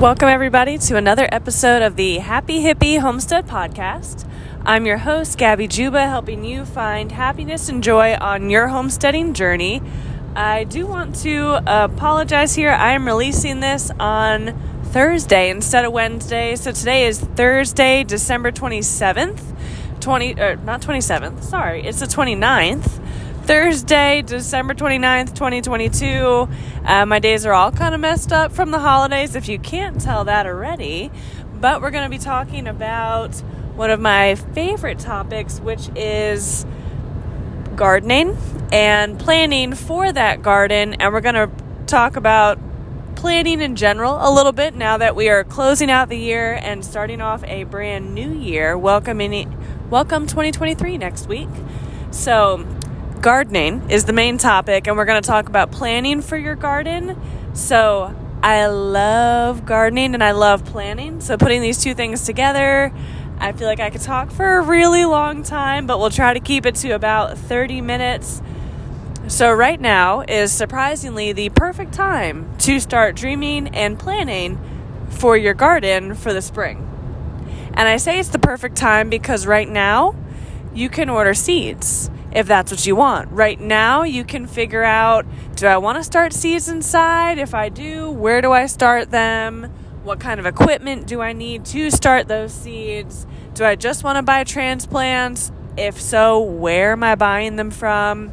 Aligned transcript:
Welcome, 0.00 0.30
everybody, 0.30 0.78
to 0.78 0.96
another 0.96 1.28
episode 1.30 1.82
of 1.82 1.96
the 1.96 2.20
Happy 2.20 2.62
Hippie 2.62 3.00
Homestead 3.00 3.46
Podcast. 3.46 4.26
I'm 4.64 4.86
your 4.86 4.96
host, 4.96 5.36
Gabby 5.36 5.68
Juba, 5.68 6.06
helping 6.06 6.42
you 6.42 6.64
find 6.64 7.12
happiness 7.12 7.68
and 7.68 7.84
joy 7.84 8.14
on 8.14 8.48
your 8.48 8.68
homesteading 8.68 9.34
journey. 9.34 9.82
I 10.34 10.64
do 10.64 10.86
want 10.86 11.16
to 11.16 11.62
apologize 11.66 12.54
here. 12.54 12.70
I 12.70 12.92
am 12.92 13.04
releasing 13.04 13.60
this 13.60 13.90
on 14.00 14.58
Thursday 14.84 15.50
instead 15.50 15.84
of 15.84 15.92
Wednesday. 15.92 16.56
So 16.56 16.72
today 16.72 17.06
is 17.06 17.20
Thursday, 17.20 18.02
December 18.02 18.52
27th. 18.52 19.54
20 20.00 20.40
or 20.40 20.56
not 20.56 20.80
27th. 20.80 21.42
Sorry, 21.42 21.82
it's 21.82 22.00
the 22.00 22.06
29th. 22.06 22.99
Thursday, 23.50 24.22
December 24.22 24.74
29th, 24.74 25.34
2022. 25.34 26.48
Uh, 26.84 27.04
my 27.04 27.18
days 27.18 27.44
are 27.44 27.52
all 27.52 27.72
kind 27.72 27.96
of 27.96 28.00
messed 28.00 28.32
up 28.32 28.52
from 28.52 28.70
the 28.70 28.78
holidays, 28.78 29.34
if 29.34 29.48
you 29.48 29.58
can't 29.58 30.00
tell 30.00 30.22
that 30.26 30.46
already. 30.46 31.10
But 31.60 31.82
we're 31.82 31.90
going 31.90 32.04
to 32.04 32.16
be 32.16 32.22
talking 32.22 32.68
about 32.68 33.34
one 33.74 33.90
of 33.90 33.98
my 33.98 34.36
favorite 34.36 35.00
topics, 35.00 35.58
which 35.58 35.88
is 35.96 36.64
gardening 37.74 38.38
and 38.70 39.18
planning 39.18 39.74
for 39.74 40.12
that 40.12 40.42
garden. 40.42 40.94
And 40.94 41.12
we're 41.12 41.20
going 41.20 41.34
to 41.34 41.50
talk 41.88 42.14
about 42.14 42.56
planning 43.16 43.60
in 43.60 43.74
general 43.74 44.16
a 44.20 44.30
little 44.32 44.52
bit 44.52 44.76
now 44.76 44.96
that 44.96 45.16
we 45.16 45.28
are 45.28 45.42
closing 45.42 45.90
out 45.90 46.08
the 46.08 46.18
year 46.18 46.54
and 46.62 46.84
starting 46.84 47.20
off 47.20 47.42
a 47.42 47.64
brand 47.64 48.14
new 48.14 48.32
year. 48.32 48.78
Welcoming, 48.78 49.58
welcome 49.90 50.28
2023 50.28 50.98
next 50.98 51.26
week. 51.26 51.48
So, 52.12 52.64
gardening 53.20 53.90
is 53.90 54.04
the 54.04 54.12
main 54.12 54.38
topic, 54.38 54.86
and 54.86 54.96
we're 54.96 55.04
going 55.04 55.20
to 55.20 55.26
talk 55.26 55.48
about 55.48 55.70
planning 55.70 56.22
for 56.22 56.36
your 56.36 56.54
garden. 56.54 57.20
So, 57.54 58.14
I 58.42 58.66
love 58.66 59.66
gardening 59.66 60.14
and 60.14 60.24
I 60.24 60.32
love 60.32 60.64
planning. 60.64 61.20
So, 61.20 61.36
putting 61.36 61.60
these 61.60 61.82
two 61.82 61.94
things 61.94 62.24
together, 62.24 62.92
I 63.38 63.52
feel 63.52 63.66
like 63.66 63.80
I 63.80 63.90
could 63.90 64.00
talk 64.00 64.30
for 64.30 64.56
a 64.56 64.62
really 64.62 65.04
long 65.04 65.42
time, 65.42 65.86
but 65.86 65.98
we'll 65.98 66.10
try 66.10 66.32
to 66.32 66.40
keep 66.40 66.64
it 66.64 66.76
to 66.76 66.90
about 66.92 67.36
30 67.36 67.82
minutes. 67.82 68.40
So, 69.28 69.52
right 69.52 69.80
now 69.80 70.22
is 70.26 70.50
surprisingly 70.50 71.32
the 71.32 71.50
perfect 71.50 71.92
time 71.92 72.50
to 72.60 72.80
start 72.80 73.16
dreaming 73.16 73.68
and 73.68 73.98
planning 73.98 74.58
for 75.10 75.36
your 75.36 75.54
garden 75.54 76.14
for 76.14 76.32
the 76.32 76.40
spring. 76.40 76.86
And 77.74 77.86
I 77.86 77.98
say 77.98 78.18
it's 78.18 78.30
the 78.30 78.38
perfect 78.38 78.76
time 78.76 79.10
because 79.10 79.46
right 79.46 79.68
now 79.68 80.14
you 80.72 80.88
can 80.88 81.10
order 81.10 81.34
seeds 81.34 82.10
if 82.32 82.46
that's 82.46 82.70
what 82.70 82.86
you 82.86 82.96
want. 82.96 83.30
Right 83.30 83.60
now, 83.60 84.02
you 84.02 84.24
can 84.24 84.46
figure 84.46 84.82
out 84.82 85.26
do 85.56 85.66
I 85.66 85.78
want 85.78 85.98
to 85.98 86.04
start 86.04 86.32
seeds 86.32 86.68
inside? 86.68 87.38
If 87.38 87.54
I 87.54 87.68
do, 87.68 88.10
where 88.10 88.40
do 88.40 88.52
I 88.52 88.66
start 88.66 89.10
them? 89.10 89.72
What 90.04 90.20
kind 90.20 90.40
of 90.40 90.46
equipment 90.46 91.06
do 91.06 91.20
I 91.20 91.32
need 91.32 91.64
to 91.66 91.90
start 91.90 92.28
those 92.28 92.52
seeds? 92.52 93.26
Do 93.54 93.64
I 93.64 93.76
just 93.76 94.04
want 94.04 94.16
to 94.16 94.22
buy 94.22 94.44
transplants? 94.44 95.52
If 95.76 96.00
so, 96.00 96.40
where 96.40 96.92
am 96.92 97.02
I 97.02 97.14
buying 97.14 97.56
them 97.56 97.70
from? 97.70 98.32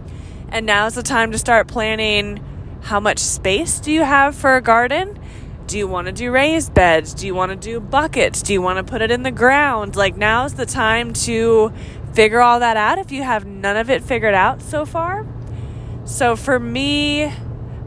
And 0.50 0.66
now's 0.66 0.96
the 0.96 1.04
time 1.04 1.32
to 1.34 1.38
start 1.38 1.68
planning 1.68 2.44
how 2.84 3.00
much 3.02 3.20
space 3.20 3.80
do 3.80 3.92
you 3.92 4.04
have 4.04 4.36
for 4.36 4.56
a 4.56 4.62
garden? 4.62 5.20
Do 5.68 5.78
you 5.78 5.86
want 5.86 6.08
to 6.08 6.14
do 6.14 6.32
raised 6.32 6.74
beds? 6.74 7.14
Do 7.14 7.28
you 7.28 7.36
want 7.36 7.52
to 7.52 7.58
do 7.58 7.82
buckets? 7.82 8.42
Do 8.42 8.54
you 8.54 8.62
want 8.62 8.78
to 8.78 8.90
put 8.90 9.02
it 9.02 9.12
in 9.12 9.24
the 9.24 9.32
ground? 9.32 9.98
Like, 9.98 10.16
now's 10.16 10.54
the 10.54 10.66
time 10.66 11.12
to 11.14 11.74
figure 12.18 12.42
all 12.42 12.62
that 12.62 12.76
out 12.76 12.98
if 12.98 13.12
you 13.12 13.22
have 13.22 13.46
none 13.46 13.78
of 13.78 13.92
it 13.92 14.02
figured 14.02 14.34
out 14.34 14.60
so 14.60 14.88
far. 14.88 15.24
So 16.06 16.36
for 16.36 16.60
me, 16.60 17.26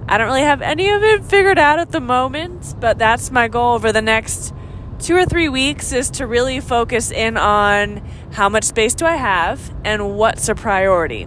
I 0.06 0.18
don't 0.18 0.28
really 0.28 0.42
have 0.42 0.62
any 0.62 0.88
of 0.88 1.02
it 1.02 1.24
figured 1.24 1.58
out 1.58 1.80
at 1.80 1.90
the 1.90 1.98
moment, 1.98 2.76
but 2.78 2.96
that's 2.96 3.32
my 3.32 3.48
goal 3.48 3.74
over 3.74 3.90
the 3.90 4.00
next 4.00 4.54
two 5.00 5.16
or 5.16 5.24
three 5.24 5.48
weeks 5.48 5.92
is 5.92 6.10
to 6.10 6.28
really 6.28 6.60
focus 6.60 7.10
in 7.10 7.36
on 7.36 8.08
how 8.30 8.48
much 8.48 8.62
space 8.62 8.94
do 8.94 9.04
I 9.04 9.16
have 9.16 9.74
and 9.84 10.16
what's 10.16 10.48
a 10.48 10.54
priority. 10.54 11.26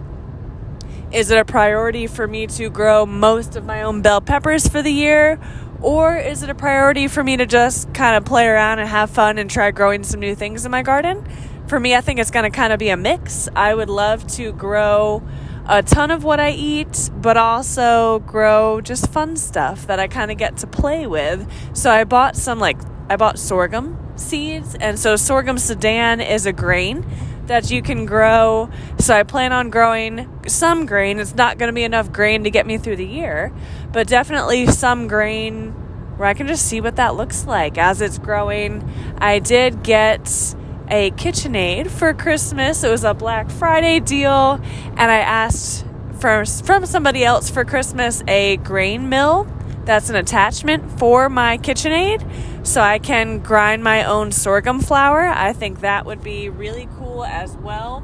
Is 1.12 1.30
it 1.30 1.36
a 1.36 1.44
priority 1.44 2.06
for 2.06 2.26
me 2.26 2.46
to 2.46 2.70
grow 2.70 3.04
most 3.04 3.54
of 3.54 3.66
my 3.66 3.82
own 3.82 4.00
bell 4.00 4.22
peppers 4.22 4.66
for 4.66 4.80
the 4.80 4.90
year? 4.90 5.38
Or 5.82 6.16
is 6.16 6.42
it 6.42 6.48
a 6.48 6.54
priority 6.54 7.08
for 7.08 7.22
me 7.22 7.36
to 7.36 7.44
just 7.44 7.92
kind 7.92 8.16
of 8.16 8.24
play 8.24 8.46
around 8.46 8.78
and 8.78 8.88
have 8.88 9.10
fun 9.10 9.36
and 9.36 9.50
try 9.50 9.72
growing 9.72 10.04
some 10.04 10.20
new 10.20 10.34
things 10.34 10.64
in 10.64 10.70
my 10.70 10.80
garden? 10.80 11.22
For 11.66 11.80
me, 11.80 11.94
I 11.94 12.00
think 12.00 12.18
it's 12.18 12.30
going 12.30 12.50
to 12.50 12.54
kind 12.54 12.72
of 12.72 12.78
be 12.78 12.90
a 12.90 12.96
mix. 12.96 13.48
I 13.54 13.74
would 13.74 13.88
love 13.88 14.26
to 14.34 14.52
grow 14.52 15.22
a 15.66 15.82
ton 15.82 16.10
of 16.10 16.24
what 16.24 16.40
I 16.40 16.50
eat, 16.50 17.10
but 17.16 17.36
also 17.36 18.18
grow 18.20 18.80
just 18.80 19.10
fun 19.10 19.36
stuff 19.36 19.86
that 19.86 19.98
I 19.98 20.08
kind 20.08 20.30
of 20.30 20.36
get 20.36 20.58
to 20.58 20.66
play 20.66 21.06
with. 21.06 21.50
So 21.72 21.90
I 21.90 22.04
bought 22.04 22.36
some, 22.36 22.58
like, 22.58 22.78
I 23.08 23.16
bought 23.16 23.38
sorghum 23.38 23.98
seeds, 24.16 24.74
and 24.74 24.98
so 24.98 25.16
sorghum 25.16 25.58
sudan 25.58 26.20
is 26.20 26.46
a 26.46 26.52
grain 26.52 27.04
that 27.46 27.70
you 27.70 27.82
can 27.82 28.06
grow. 28.06 28.70
So 28.98 29.14
I 29.14 29.22
plan 29.22 29.52
on 29.52 29.70
growing 29.70 30.30
some 30.46 30.86
grain. 30.86 31.18
It's 31.18 31.34
not 31.34 31.58
going 31.58 31.68
to 31.68 31.74
be 31.74 31.84
enough 31.84 32.12
grain 32.12 32.44
to 32.44 32.50
get 32.50 32.66
me 32.66 32.78
through 32.78 32.96
the 32.96 33.06
year, 33.06 33.52
but 33.92 34.06
definitely 34.06 34.66
some 34.66 35.08
grain 35.08 35.72
where 36.16 36.28
I 36.28 36.34
can 36.34 36.46
just 36.46 36.66
see 36.66 36.80
what 36.80 36.96
that 36.96 37.16
looks 37.16 37.46
like 37.46 37.76
as 37.76 38.00
it's 38.00 38.18
growing. 38.18 38.88
I 39.18 39.38
did 39.40 39.82
get 39.82 40.54
a 40.88 41.10
KitchenAid 41.12 41.90
for 41.90 42.12
Christmas. 42.14 42.84
It 42.84 42.90
was 42.90 43.04
a 43.04 43.14
Black 43.14 43.50
Friday 43.50 44.00
deal, 44.00 44.60
and 44.96 45.10
I 45.10 45.18
asked 45.18 45.84
for, 46.18 46.44
from 46.44 46.86
somebody 46.86 47.24
else 47.24 47.50
for 47.50 47.64
Christmas 47.64 48.22
a 48.28 48.56
grain 48.58 49.08
mill 49.08 49.46
that's 49.84 50.08
an 50.08 50.16
attachment 50.16 50.98
for 50.98 51.28
my 51.28 51.58
KitchenAid 51.58 52.66
so 52.66 52.80
I 52.80 52.98
can 52.98 53.40
grind 53.40 53.84
my 53.84 54.04
own 54.04 54.32
sorghum 54.32 54.80
flour. 54.80 55.26
I 55.26 55.52
think 55.52 55.80
that 55.80 56.06
would 56.06 56.22
be 56.22 56.48
really 56.48 56.88
cool 56.96 57.24
as 57.24 57.54
well. 57.56 58.02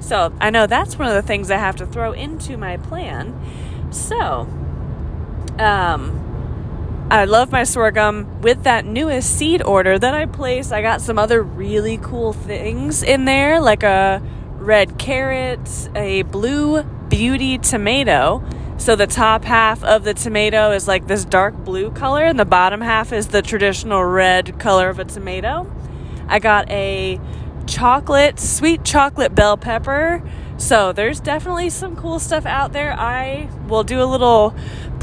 So 0.00 0.32
I 0.40 0.50
know 0.50 0.66
that's 0.66 0.98
one 0.98 1.08
of 1.08 1.14
the 1.14 1.22
things 1.22 1.50
I 1.50 1.58
have 1.58 1.76
to 1.76 1.86
throw 1.86 2.12
into 2.12 2.56
my 2.56 2.76
plan. 2.76 3.38
So, 3.92 4.48
um, 5.58 6.27
I 7.10 7.24
love 7.24 7.50
my 7.50 7.64
sorghum. 7.64 8.42
With 8.42 8.64
that 8.64 8.84
newest 8.84 9.34
seed 9.34 9.62
order 9.62 9.98
that 9.98 10.12
I 10.12 10.26
placed, 10.26 10.72
I 10.72 10.82
got 10.82 11.00
some 11.00 11.18
other 11.18 11.42
really 11.42 11.96
cool 11.96 12.34
things 12.34 13.02
in 13.02 13.24
there, 13.24 13.60
like 13.60 13.82
a 13.82 14.22
red 14.56 14.98
carrot, 14.98 15.88
a 15.94 16.20
blue 16.24 16.82
beauty 16.82 17.56
tomato. 17.56 18.44
So 18.76 18.94
the 18.94 19.06
top 19.06 19.44
half 19.44 19.82
of 19.84 20.04
the 20.04 20.12
tomato 20.12 20.72
is 20.72 20.86
like 20.86 21.06
this 21.06 21.24
dark 21.24 21.54
blue 21.56 21.90
color, 21.92 22.26
and 22.26 22.38
the 22.38 22.44
bottom 22.44 22.82
half 22.82 23.10
is 23.10 23.28
the 23.28 23.40
traditional 23.40 24.04
red 24.04 24.60
color 24.60 24.90
of 24.90 24.98
a 24.98 25.06
tomato. 25.06 25.66
I 26.28 26.40
got 26.40 26.68
a 26.70 27.18
chocolate, 27.66 28.38
sweet 28.38 28.84
chocolate 28.84 29.34
bell 29.34 29.56
pepper. 29.56 30.22
So 30.58 30.92
there's 30.92 31.20
definitely 31.20 31.70
some 31.70 31.96
cool 31.96 32.18
stuff 32.18 32.44
out 32.44 32.72
there. 32.72 32.92
I 32.92 33.48
will 33.68 33.84
do 33.84 34.02
a 34.02 34.04
little 34.04 34.54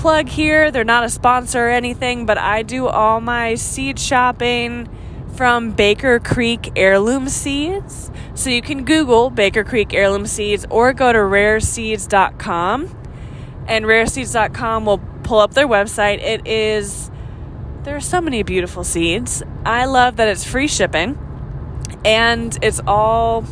plug 0.05 0.29
here. 0.29 0.69
They're 0.69 0.83
not 0.83 1.03
a 1.03 1.09
sponsor 1.09 1.65
or 1.65 1.71
anything, 1.71 2.27
but 2.27 2.37
I 2.37 2.61
do 2.61 2.85
all 2.85 3.19
my 3.19 3.55
seed 3.55 3.97
shopping 3.97 4.87
from 5.33 5.71
Baker 5.71 6.19
Creek 6.19 6.73
Heirloom 6.75 7.27
Seeds. 7.27 8.11
So 8.35 8.51
you 8.51 8.61
can 8.61 8.85
Google 8.85 9.31
Baker 9.31 9.63
Creek 9.63 9.95
Heirloom 9.95 10.27
Seeds 10.27 10.63
or 10.69 10.93
go 10.93 11.11
to 11.11 11.17
rareseeds.com. 11.17 12.95
And 13.67 13.85
rareseeds.com 13.85 14.85
will 14.85 14.99
pull 15.23 15.39
up 15.39 15.55
their 15.55 15.67
website. 15.67 16.21
It 16.21 16.45
is, 16.45 17.09
there 17.81 17.95
are 17.95 17.99
so 17.99 18.21
many 18.21 18.43
beautiful 18.43 18.83
seeds. 18.83 19.41
I 19.65 19.85
love 19.85 20.17
that 20.17 20.27
it's 20.27 20.43
free 20.43 20.67
shipping 20.67 21.17
and 22.05 22.55
it's 22.61 22.79
all 22.85 23.43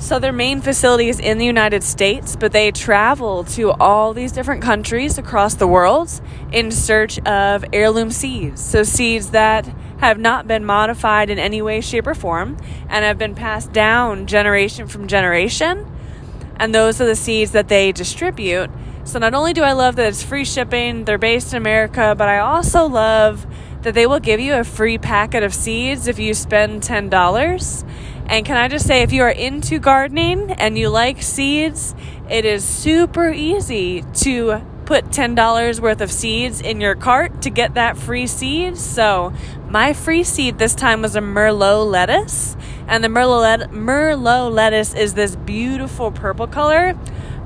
so 0.00 0.18
their 0.18 0.32
main 0.32 0.62
facility 0.62 1.10
is 1.10 1.20
in 1.20 1.36
the 1.36 1.44
United 1.44 1.84
States, 1.84 2.34
but 2.34 2.52
they 2.52 2.70
travel 2.70 3.44
to 3.44 3.70
all 3.72 4.14
these 4.14 4.32
different 4.32 4.62
countries 4.62 5.18
across 5.18 5.54
the 5.54 5.66
world 5.66 6.20
in 6.50 6.70
search 6.70 7.18
of 7.20 7.64
heirloom 7.72 8.10
seeds. 8.10 8.64
So 8.64 8.82
seeds 8.82 9.30
that 9.30 9.66
have 9.98 10.18
not 10.18 10.48
been 10.48 10.64
modified 10.64 11.28
in 11.28 11.38
any 11.38 11.60
way, 11.60 11.82
shape, 11.82 12.06
or 12.06 12.14
form 12.14 12.56
and 12.88 13.04
have 13.04 13.18
been 13.18 13.34
passed 13.34 13.72
down 13.72 14.26
generation 14.26 14.88
from 14.88 15.06
generation. 15.06 15.86
And 16.56 16.74
those 16.74 16.98
are 17.00 17.06
the 17.06 17.14
seeds 17.14 17.52
that 17.52 17.68
they 17.68 17.92
distribute. 17.92 18.70
So 19.04 19.18
not 19.18 19.34
only 19.34 19.52
do 19.52 19.62
I 19.62 19.72
love 19.72 19.96
that 19.96 20.06
it's 20.06 20.22
free 20.22 20.46
shipping, 20.46 21.04
they're 21.04 21.18
based 21.18 21.52
in 21.52 21.58
America, 21.58 22.14
but 22.16 22.28
I 22.28 22.38
also 22.38 22.86
love 22.86 23.46
that 23.82 23.94
they 23.94 24.06
will 24.06 24.20
give 24.20 24.40
you 24.40 24.54
a 24.54 24.64
free 24.64 24.98
packet 24.98 25.42
of 25.42 25.54
seeds 25.54 26.06
if 26.06 26.18
you 26.18 26.34
spend 26.34 26.82
$10. 26.82 27.84
And 28.30 28.46
can 28.46 28.56
I 28.56 28.68
just 28.68 28.86
say, 28.86 29.02
if 29.02 29.12
you 29.12 29.22
are 29.22 29.28
into 29.28 29.80
gardening 29.80 30.52
and 30.52 30.78
you 30.78 30.88
like 30.88 31.20
seeds, 31.20 31.96
it 32.30 32.44
is 32.44 32.64
super 32.64 33.28
easy 33.28 34.04
to 34.22 34.64
put 34.84 35.06
$10 35.06 35.80
worth 35.80 36.00
of 36.00 36.12
seeds 36.12 36.60
in 36.60 36.80
your 36.80 36.94
cart 36.94 37.42
to 37.42 37.50
get 37.50 37.74
that 37.74 37.98
free 37.98 38.28
seed. 38.28 38.78
So, 38.78 39.32
my 39.68 39.92
free 39.94 40.22
seed 40.22 40.58
this 40.58 40.76
time 40.76 41.02
was 41.02 41.16
a 41.16 41.20
Merlot 41.20 41.90
lettuce. 41.90 42.56
And 42.86 43.02
the 43.02 43.08
Merlot, 43.08 43.72
Merlot 43.72 44.52
lettuce 44.52 44.94
is 44.94 45.14
this 45.14 45.34
beautiful 45.34 46.12
purple 46.12 46.46
color. 46.46 46.96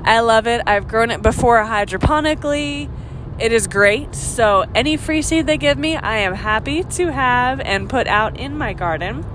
I 0.03 0.19
love 0.19 0.45
it. 0.45 0.61
I've 0.67 0.87
grown 0.87 1.09
it 1.09 1.23
before 1.23 1.57
hydroponically. 1.61 2.91
It 3.39 3.51
is 3.51 3.65
great. 3.65 4.13
So, 4.13 4.65
any 4.75 4.97
free 4.97 5.23
seed 5.23 5.47
they 5.47 5.57
give 5.57 5.79
me, 5.79 5.95
I 5.95 6.17
am 6.17 6.35
happy 6.35 6.83
to 6.83 7.11
have 7.11 7.59
and 7.59 7.89
put 7.89 8.05
out 8.05 8.39
in 8.39 8.55
my 8.55 8.73
garden. 8.73 9.25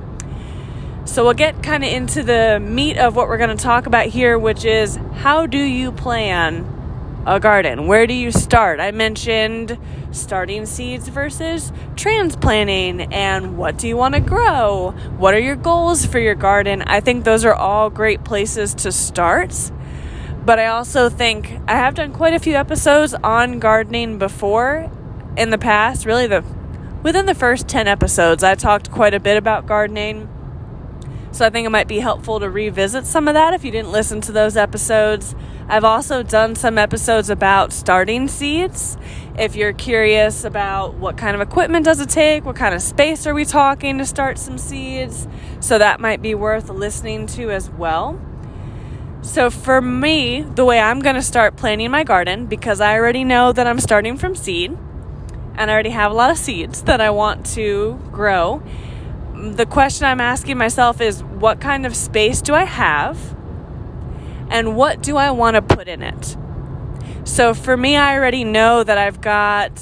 So, 1.10 1.24
we'll 1.24 1.34
get 1.34 1.60
kind 1.60 1.82
of 1.82 1.90
into 1.90 2.22
the 2.22 2.60
meat 2.60 2.96
of 2.96 3.16
what 3.16 3.26
we're 3.26 3.36
going 3.36 3.50
to 3.50 3.60
talk 3.60 3.86
about 3.86 4.06
here, 4.06 4.38
which 4.38 4.64
is 4.64 4.94
how 5.12 5.44
do 5.44 5.58
you 5.58 5.90
plan 5.90 6.64
a 7.26 7.40
garden? 7.40 7.88
Where 7.88 8.06
do 8.06 8.14
you 8.14 8.30
start? 8.30 8.78
I 8.78 8.92
mentioned 8.92 9.76
starting 10.12 10.66
seeds 10.66 11.08
versus 11.08 11.72
transplanting 11.96 13.12
and 13.12 13.58
what 13.58 13.76
do 13.76 13.88
you 13.88 13.96
want 13.96 14.14
to 14.14 14.20
grow? 14.20 14.92
What 15.18 15.34
are 15.34 15.40
your 15.40 15.56
goals 15.56 16.06
for 16.06 16.20
your 16.20 16.36
garden? 16.36 16.82
I 16.82 17.00
think 17.00 17.24
those 17.24 17.44
are 17.44 17.54
all 17.54 17.90
great 17.90 18.22
places 18.22 18.72
to 18.74 18.92
start. 18.92 19.72
But 20.46 20.60
I 20.60 20.66
also 20.66 21.08
think 21.08 21.58
I 21.66 21.74
have 21.74 21.96
done 21.96 22.12
quite 22.12 22.34
a 22.34 22.38
few 22.38 22.54
episodes 22.54 23.14
on 23.14 23.58
gardening 23.58 24.16
before 24.18 24.88
in 25.36 25.50
the 25.50 25.58
past. 25.58 26.06
Really, 26.06 26.28
the 26.28 26.44
within 27.02 27.26
the 27.26 27.34
first 27.34 27.66
10 27.66 27.88
episodes, 27.88 28.44
I 28.44 28.54
talked 28.54 28.92
quite 28.92 29.12
a 29.12 29.18
bit 29.18 29.36
about 29.36 29.66
gardening. 29.66 30.28
So 31.32 31.46
I 31.46 31.50
think 31.50 31.66
it 31.66 31.70
might 31.70 31.88
be 31.88 32.00
helpful 32.00 32.40
to 32.40 32.50
revisit 32.50 33.06
some 33.06 33.28
of 33.28 33.34
that 33.34 33.54
if 33.54 33.64
you 33.64 33.70
didn't 33.70 33.92
listen 33.92 34.20
to 34.22 34.32
those 34.32 34.56
episodes. 34.56 35.34
I've 35.68 35.84
also 35.84 36.24
done 36.24 36.56
some 36.56 36.76
episodes 36.76 37.30
about 37.30 37.72
starting 37.72 38.26
seeds. 38.26 38.98
If 39.38 39.54
you're 39.54 39.72
curious 39.72 40.44
about 40.44 40.94
what 40.94 41.16
kind 41.16 41.36
of 41.36 41.40
equipment 41.40 41.84
does 41.84 42.00
it 42.00 42.08
take, 42.08 42.44
what 42.44 42.56
kind 42.56 42.74
of 42.74 42.82
space 42.82 43.26
are 43.26 43.34
we 43.34 43.44
talking 43.44 43.98
to 43.98 44.04
start 44.04 44.38
some 44.38 44.58
seeds, 44.58 45.28
so 45.60 45.78
that 45.78 46.00
might 46.00 46.20
be 46.20 46.34
worth 46.34 46.68
listening 46.68 47.26
to 47.28 47.50
as 47.50 47.70
well. 47.70 48.20
So 49.22 49.50
for 49.50 49.80
me, 49.80 50.42
the 50.42 50.64
way 50.64 50.80
I'm 50.80 50.98
going 50.98 51.14
to 51.14 51.22
start 51.22 51.56
planting 51.56 51.90
my 51.90 52.04
garden 52.04 52.46
because 52.46 52.80
I 52.80 52.94
already 52.94 53.22
know 53.22 53.52
that 53.52 53.66
I'm 53.66 53.78
starting 53.78 54.16
from 54.16 54.34
seed 54.34 54.76
and 55.56 55.70
I 55.70 55.74
already 55.74 55.90
have 55.90 56.10
a 56.10 56.14
lot 56.14 56.30
of 56.30 56.38
seeds 56.38 56.82
that 56.82 57.00
I 57.00 57.10
want 57.10 57.46
to 57.54 58.00
grow. 58.10 58.62
The 59.40 59.66
question 59.66 60.06
I'm 60.06 60.20
asking 60.20 60.58
myself 60.58 61.00
is 61.00 61.22
what 61.22 61.60
kind 61.60 61.86
of 61.86 61.96
space 61.96 62.42
do 62.42 62.54
I 62.54 62.64
have? 62.64 63.36
and 64.50 64.76
what 64.76 65.00
do 65.02 65.16
I 65.16 65.30
want 65.30 65.54
to 65.54 65.62
put 65.62 65.88
in 65.88 66.02
it? 66.02 66.36
So 67.24 67.54
for 67.54 67.76
me, 67.76 67.96
I 67.96 68.16
already 68.16 68.44
know 68.44 68.82
that 68.82 68.98
I've 68.98 69.20
got 69.20 69.80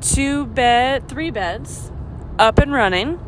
two 0.00 0.46
bed, 0.46 1.08
three 1.08 1.30
beds 1.30 1.90
up 2.38 2.58
and 2.58 2.72
running, 2.72 3.18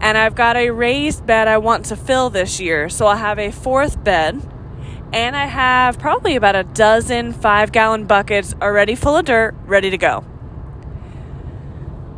and 0.00 0.16
I've 0.16 0.34
got 0.34 0.56
a 0.56 0.70
raised 0.70 1.26
bed 1.26 1.46
I 1.46 1.58
want 1.58 1.84
to 1.86 1.96
fill 1.96 2.30
this 2.30 2.58
year. 2.58 2.88
So 2.88 3.06
I'll 3.06 3.16
have 3.16 3.38
a 3.38 3.50
fourth 3.50 4.02
bed, 4.02 4.40
and 5.12 5.36
I 5.36 5.46
have 5.46 5.98
probably 5.98 6.34
about 6.34 6.56
a 6.56 6.64
dozen 6.64 7.32
five 7.32 7.70
gallon 7.70 8.06
buckets 8.06 8.54
already 8.62 8.94
full 8.94 9.16
of 9.16 9.26
dirt, 9.26 9.54
ready 9.66 9.90
to 9.90 9.98
go. 9.98 10.24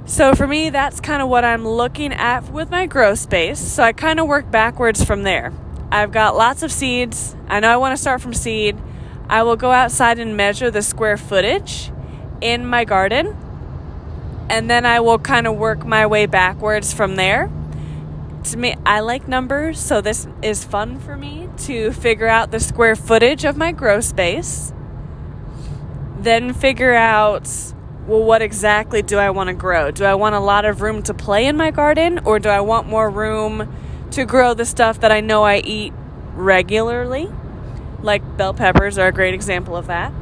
So 0.06 0.34
for 0.34 0.46
me, 0.46 0.68
that's 0.68 1.00
kind 1.00 1.22
of 1.22 1.28
what 1.28 1.44
I'm 1.44 1.66
looking 1.66 2.12
at 2.12 2.50
with 2.50 2.70
my 2.70 2.86
grow 2.86 3.14
space. 3.14 3.58
So 3.58 3.82
I 3.82 3.92
kind 3.92 4.20
of 4.20 4.26
work 4.26 4.50
backwards 4.50 5.02
from 5.02 5.22
there. 5.22 5.52
I've 5.90 6.12
got 6.12 6.36
lots 6.36 6.62
of 6.62 6.70
seeds. 6.70 7.34
I 7.48 7.60
know 7.60 7.68
I 7.68 7.78
want 7.78 7.92
to 7.92 7.96
start 7.96 8.20
from 8.20 8.34
seed. 8.34 8.76
I 9.28 9.42
will 9.44 9.56
go 9.56 9.70
outside 9.70 10.18
and 10.18 10.36
measure 10.36 10.70
the 10.70 10.82
square 10.82 11.16
footage 11.16 11.90
in 12.42 12.66
my 12.66 12.84
garden. 12.84 13.34
And 14.50 14.68
then 14.68 14.84
I 14.84 15.00
will 15.00 15.18
kind 15.18 15.46
of 15.46 15.56
work 15.56 15.86
my 15.86 16.06
way 16.06 16.26
backwards 16.26 16.92
from 16.92 17.16
there. 17.16 17.50
To 18.44 18.58
me, 18.58 18.76
I 18.84 19.00
like 19.00 19.26
numbers, 19.26 19.80
so 19.80 20.02
this 20.02 20.28
is 20.42 20.64
fun 20.64 20.98
for 20.98 21.16
me 21.16 21.48
to 21.60 21.92
figure 21.92 22.28
out 22.28 22.50
the 22.50 22.60
square 22.60 22.94
footage 22.94 23.46
of 23.46 23.56
my 23.56 23.72
grow 23.72 24.00
space. 24.00 24.70
Then 26.18 26.52
figure 26.52 26.92
out 26.92 27.73
well, 28.06 28.22
what 28.22 28.42
exactly 28.42 29.02
do 29.02 29.18
I 29.18 29.30
want 29.30 29.48
to 29.48 29.54
grow? 29.54 29.90
Do 29.90 30.04
I 30.04 30.14
want 30.14 30.34
a 30.34 30.40
lot 30.40 30.64
of 30.64 30.82
room 30.82 31.02
to 31.04 31.14
play 31.14 31.46
in 31.46 31.56
my 31.56 31.70
garden, 31.70 32.20
or 32.24 32.38
do 32.38 32.48
I 32.48 32.60
want 32.60 32.88
more 32.88 33.08
room 33.08 33.74
to 34.14 34.24
grow 34.24 34.54
the 34.54 34.64
stuff 34.64 35.00
that 35.00 35.10
I 35.10 35.20
know 35.20 35.42
I 35.42 35.58
eat 35.58 35.92
regularly. 36.34 37.28
Like 38.00 38.36
bell 38.36 38.54
peppers 38.54 38.96
are 38.96 39.08
a 39.08 39.12
great 39.12 39.34
example 39.34 39.76
of 39.76 39.88
that. 39.88 40.12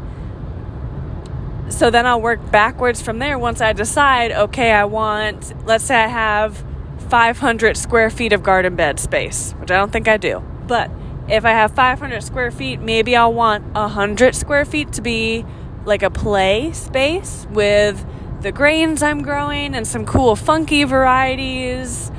So 1.68 1.90
then 1.90 2.06
I'll 2.06 2.20
work 2.20 2.50
backwards 2.50 3.02
from 3.02 3.18
there 3.18 3.38
once 3.38 3.60
I 3.60 3.72
decide, 3.72 4.32
okay, 4.32 4.72
I 4.72 4.84
want, 4.84 5.54
let's 5.66 5.84
say 5.84 5.96
I 5.96 6.06
have 6.06 6.64
500 7.08 7.76
square 7.76 8.10
feet 8.10 8.32
of 8.32 8.42
garden 8.42 8.76
bed 8.76 8.98
space, 8.98 9.52
which 9.58 9.70
I 9.70 9.76
don't 9.76 9.92
think 9.92 10.08
I 10.08 10.16
do. 10.16 10.42
But 10.66 10.90
if 11.28 11.44
I 11.44 11.50
have 11.50 11.72
500 11.72 12.22
square 12.22 12.50
feet, 12.50 12.80
maybe 12.80 13.14
I'll 13.14 13.32
want 13.32 13.74
100 13.74 14.34
square 14.34 14.64
feet 14.64 14.92
to 14.94 15.02
be 15.02 15.44
like 15.84 16.02
a 16.02 16.10
play 16.10 16.72
space 16.72 17.46
with 17.50 18.04
the 18.40 18.52
grains 18.52 19.02
I'm 19.02 19.22
growing 19.22 19.74
and 19.74 19.86
some 19.86 20.04
cool 20.04 20.36
funky 20.36 20.84
varieties 20.84 22.10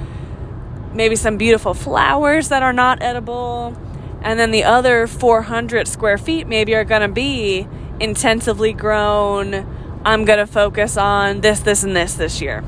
maybe 0.94 1.16
some 1.16 1.38
beautiful 1.38 1.74
flowers 1.74 2.50
that 2.50 2.64
are 2.64 2.74
not 2.74 3.02
edible. 3.02 3.76
And 4.22 4.40
then 4.40 4.52
the 4.52 4.64
other 4.64 5.08
400 5.08 5.88
square 5.88 6.18
feet 6.18 6.48
maybe 6.48 6.76
are 6.76 6.86
going 6.86 7.02
to 7.02 7.08
be 7.08 7.68
intensively 8.00 8.74
grown. 8.74 10.02
I'm 10.06 10.26
going 10.26 10.40
to 10.40 10.48
focus 10.48 10.98
on 10.98 11.42
this, 11.42 11.60
this, 11.62 11.84
and 11.84 11.96
this 11.96 12.14
this 12.14 12.42
year. 12.42 12.64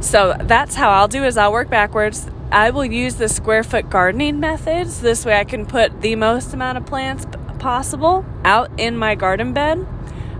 So 0.00 0.36
that's 0.38 0.74
how 0.74 0.90
I'll 0.90 1.08
do 1.08 1.24
is 1.24 1.36
I'll 1.36 1.52
work 1.52 1.70
backwards. 1.70 2.28
I 2.52 2.70
will 2.70 2.84
use 2.84 3.16
the 3.16 3.28
square 3.28 3.64
foot 3.64 3.90
gardening 3.90 4.38
methods. 4.38 5.00
This 5.00 5.24
way 5.24 5.38
I 5.38 5.44
can 5.44 5.66
put 5.66 6.02
the 6.02 6.14
most 6.14 6.52
amount 6.52 6.78
of 6.78 6.86
plants 6.86 7.26
possible 7.64 8.24
out 8.44 8.70
in 8.78 8.94
my 8.94 9.14
garden 9.14 9.54
bed. 9.54 9.86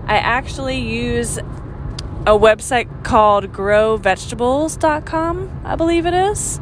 I 0.05 0.17
actually 0.17 0.77
use 0.77 1.39
a 1.39 2.37
website 2.37 3.03
called 3.03 3.51
growvegetables.com, 3.51 5.61
I 5.65 5.75
believe 5.75 6.05
it 6.05 6.13
is. 6.13 6.59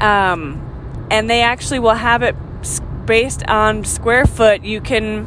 Um, 0.00 1.06
and 1.10 1.28
they 1.28 1.42
actually 1.42 1.80
will 1.80 1.92
have 1.92 2.22
it 2.22 2.34
based 3.04 3.46
on 3.46 3.84
square 3.84 4.24
foot. 4.24 4.64
You 4.64 4.80
can 4.80 5.26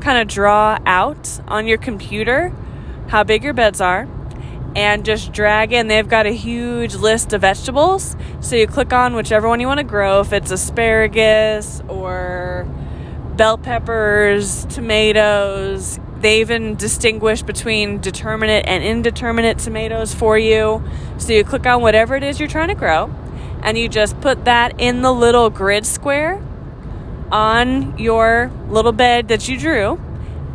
kind 0.00 0.22
of 0.22 0.26
draw 0.26 0.78
out 0.86 1.38
on 1.46 1.66
your 1.66 1.76
computer 1.76 2.54
how 3.08 3.24
big 3.24 3.44
your 3.44 3.52
beds 3.52 3.82
are 3.82 4.08
and 4.74 5.04
just 5.04 5.34
drag 5.34 5.74
in. 5.74 5.88
They've 5.88 6.08
got 6.08 6.24
a 6.24 6.32
huge 6.32 6.94
list 6.94 7.34
of 7.34 7.42
vegetables. 7.42 8.16
So 8.40 8.56
you 8.56 8.66
click 8.66 8.94
on 8.94 9.14
whichever 9.14 9.46
one 9.46 9.60
you 9.60 9.66
want 9.66 9.80
to 9.80 9.84
grow, 9.84 10.20
if 10.20 10.32
it's 10.32 10.50
asparagus 10.50 11.82
or 11.88 12.66
bell 13.36 13.58
peppers, 13.58 14.64
tomatoes, 14.66 16.00
they 16.20 16.40
even 16.40 16.74
distinguish 16.76 17.42
between 17.42 18.00
determinate 18.00 18.66
and 18.66 18.82
indeterminate 18.82 19.58
tomatoes 19.58 20.14
for 20.14 20.38
you. 20.38 20.82
So 21.18 21.32
you 21.32 21.44
click 21.44 21.66
on 21.66 21.82
whatever 21.82 22.16
it 22.16 22.22
is 22.22 22.40
you're 22.40 22.48
trying 22.48 22.68
to 22.68 22.74
grow 22.74 23.14
and 23.62 23.76
you 23.76 23.88
just 23.88 24.20
put 24.20 24.44
that 24.44 24.80
in 24.80 25.02
the 25.02 25.12
little 25.12 25.50
grid 25.50 25.84
square 25.84 26.42
on 27.30 27.98
your 27.98 28.50
little 28.68 28.92
bed 28.92 29.28
that 29.28 29.48
you 29.48 29.58
drew 29.58 30.00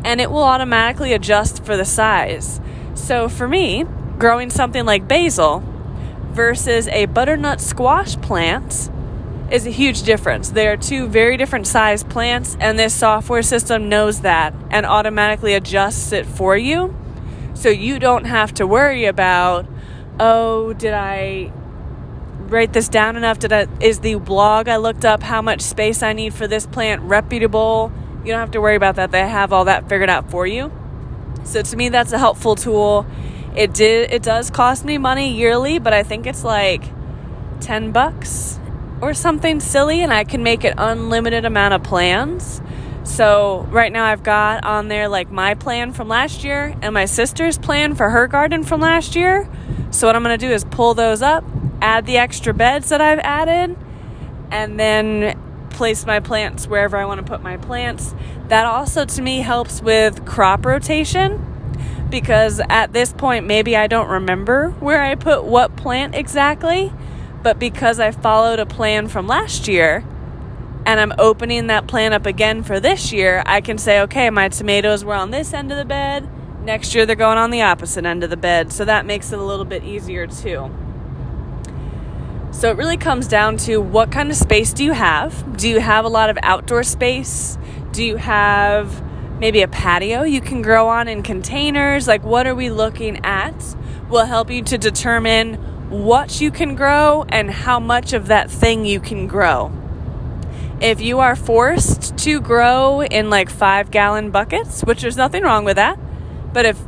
and 0.04 0.20
it 0.20 0.32
will 0.32 0.44
automatically 0.44 1.14
adjust 1.14 1.64
for 1.64 1.78
the 1.78 1.86
size. 1.86 2.60
So 2.96 3.30
for 3.30 3.48
me, 3.48 3.86
growing 4.18 4.50
something 4.50 4.86
like 4.86 5.08
basil 5.08 5.64
versus 6.32 6.88
a 6.88 7.06
butternut 7.06 7.62
squash 7.62 8.16
plant 8.22 8.90
is 9.51 9.67
a 9.67 9.70
huge 9.70 10.03
difference. 10.03 10.50
They 10.50 10.67
are 10.67 10.77
two 10.77 11.08
very 11.08 11.36
different 11.36 11.67
size 11.67 12.03
plants, 12.03 12.55
and 12.60 12.79
this 12.79 12.93
software 12.93 13.41
system 13.41 13.89
knows 13.89 14.22
that 14.22 14.53
and 14.70 14.86
automatically 14.86 15.53
adjusts 15.53 16.12
it 16.13 16.25
for 16.25 16.55
you. 16.55 16.96
So 17.53 17.70
you 17.70 18.00
don't 18.00 18.25
have 18.25 18.53
to 18.55 18.65
worry 18.65 19.05
about, 19.05 19.67
oh, 20.20 20.74
did 20.74 20.93
I 20.93 21.51
write 22.48 22.74
this 22.74 22.88
down 22.88 23.17
enough? 23.17 23.39
Did 23.39 23.51
I, 23.51 23.67
is 23.81 24.00
the 24.00 24.15
blog 24.15 24.70
I 24.70 24.77
looked 24.77 25.03
up 25.03 25.22
how 25.22 25.41
much 25.41 25.62
space 25.62 26.01
I 26.01 26.13
need 26.13 26.34
for 26.34 26.48
this 26.48 26.65
plant 26.65 27.01
reputable? 27.01 27.91
You 28.24 28.31
don't 28.31 28.39
have 28.39 28.51
to 28.51 28.62
worry 28.62 28.75
about 28.75 28.96
that. 28.96 29.12
They 29.12 29.27
have 29.27 29.51
all 29.51 29.65
that 29.65 29.89
figured 29.89 30.10
out 30.10 30.31
for 30.31 30.48
you. 30.48 30.72
So 31.43 31.62
to 31.62 31.75
me, 31.75 31.89
that's 31.89 32.13
a 32.13 32.17
helpful 32.17 32.55
tool. 32.55 33.05
It 33.55 33.74
did. 33.74 34.12
It 34.12 34.24
does 34.24 34.50
cost 34.50 34.86
me 34.86 34.98
money 34.98 35.34
yearly, 35.34 35.77
but 35.77 35.91
I 35.91 36.03
think 36.03 36.25
it's 36.25 36.43
like 36.43 36.84
ten 37.60 37.91
bucks 37.91 38.60
or 39.01 39.13
something 39.13 39.60
silly 39.60 40.01
and 40.01 40.13
I 40.13 40.24
can 40.24 40.43
make 40.43 40.63
an 40.63 40.75
unlimited 40.77 41.46
amount 41.46 41.74
of 41.74 41.84
plans. 41.84 42.62
So 43.03 43.67
right 43.72 43.91
now 43.91 44.05
I've 44.05 44.24
got 44.24 44.63
on 44.63 44.88
there 44.88 45.08
like 45.08 45.31
my 45.31 45.55
plan 45.55 45.91
from 45.91 46.08
last 46.08 46.43
year 46.43 46.75
and 46.81 46.93
my 46.93 47.05
sister's 47.05 47.58
plan 47.58 47.96
for 47.96 48.10
her 48.10 48.27
garden 48.27 48.63
from 48.63 48.79
last 48.81 49.15
year. 49.15 49.50
So 49.89 50.08
what 50.08 50.15
I'm 50.15 50.24
going 50.24 50.38
to 50.38 50.46
do 50.46 50.53
is 50.53 50.63
pull 50.65 50.93
those 50.93 51.22
up, 51.22 51.43
add 51.81 52.05
the 52.05 52.17
extra 52.17 52.53
beds 52.53 52.89
that 52.89 53.01
I've 53.01 53.20
added, 53.20 53.75
and 54.51 54.79
then 54.79 55.39
place 55.72 56.05
my 56.05 56.20
plants 56.20 56.67
wherever 56.67 56.96
I 56.96 57.05
want 57.05 57.25
to 57.25 57.29
put 57.29 57.41
my 57.41 57.58
plants. 57.58 58.13
That 58.50 58.65
also 58.65 59.05
to 59.05 59.22
me 59.22 59.39
helps 59.39 59.81
with 59.81 60.25
crop 60.25 60.65
rotation 60.65 61.48
because 62.10 62.62
at 62.70 62.93
this 62.93 63.13
point 63.13 63.48
maybe 63.48 63.75
I 63.75 63.88
don't 63.88 64.10
remember 64.10 64.70
where 64.79 65.01
I 65.01 65.15
put 65.15 65.46
what 65.46 65.75
plant 65.75 66.13
exactly. 66.13 66.93
But 67.44 67.60
because 67.60 68.00
I 68.00 68.12
followed 68.12 68.60
a 68.60 68.66
plan 68.66 69.08
from 69.08 69.28
last 69.28 69.68
year, 69.68 70.06
and 70.86 71.00
I'm 71.00 71.14
opening 71.18 71.68
that 71.68 71.88
plan 71.88 72.14
up 72.14 72.26
again 72.26 72.64
for 72.64 72.80
this 72.80 73.12
year, 73.12 73.44
I 73.46 73.62
can 73.62 73.78
say, 73.78 74.02
okay, 74.02 74.30
my 74.30 74.50
tomatoes 74.50 75.06
were 75.06 75.14
on 75.14 75.32
this 75.32 75.54
end 75.54 75.72
of 75.72 75.78
the 75.78 75.86
bed. 75.86 76.30
Next 76.64 76.94
year, 76.94 77.06
they're 77.06 77.16
going 77.16 77.38
on 77.38 77.52
the 77.52 77.62
opposite 77.62 78.06
end 78.06 78.24
of 78.24 78.30
the 78.30 78.38
bed. 78.38 78.72
So 78.72 78.86
that 78.86 79.06
makes 79.06 79.32
it 79.32 79.40
a 79.40 79.44
little 79.44 79.66
bit 79.66 79.84
easier 79.84 80.28
too. 80.28 80.72
So 82.52 82.70
it 82.70 82.78
really 82.78 82.98
comes 82.98 83.28
down 83.28 83.58
to 83.58 83.78
what 83.78 84.12
kind 84.12 84.30
of 84.30 84.36
space 84.36 84.74
do 84.74 84.84
you 84.84 84.92
have? 84.92 85.58
Do 85.58 85.70
you 85.70 85.80
have 85.80 86.06
a 86.06 86.10
lot 86.10 86.30
of 86.30 86.38
outdoor 86.44 86.84
space? 86.84 87.58
Do 87.92 88.04
you 88.04 88.18
have 88.18 89.02
maybe 89.40 89.62
a 89.62 89.68
patio 89.68 90.24
you 90.24 90.42
can 90.42 90.62
grow 90.62 90.88
on 90.88 91.08
in 91.08 91.24
containers? 91.24 92.08
Like, 92.08 92.24
what 92.24 92.46
are 92.46 92.54
we 92.54 92.70
looking 92.70 93.24
at? 93.26 93.56
Will 94.10 94.26
help 94.26 94.52
you 94.52 94.62
to 94.64 94.78
determine 94.78 95.71
what 95.92 96.40
you 96.40 96.52
can 96.52 96.74
grow 96.76 97.26
and 97.28 97.52
how 97.52 97.78
much 97.78 98.14
of 98.14 98.28
that 98.28 98.50
thing 98.50 98.86
you 98.86 99.00
can 99.02 99.28
grow. 99.28 99.70
If 100.80 101.02
you 101.02 101.20
are 101.20 101.36
forced 101.36 102.18
to 102.20 102.40
grow 102.40 103.02
in 103.02 103.30
like 103.30 103.50
five 103.50 103.92
gallon 103.92 104.32
buckets, 104.32 104.82
which 104.84 105.02
there's 105.02 105.18
nothing 105.18 105.44
wrong 105.44 105.66
with 105.66 105.76
that, 105.76 106.00
but 106.54 106.66
if 106.66 106.82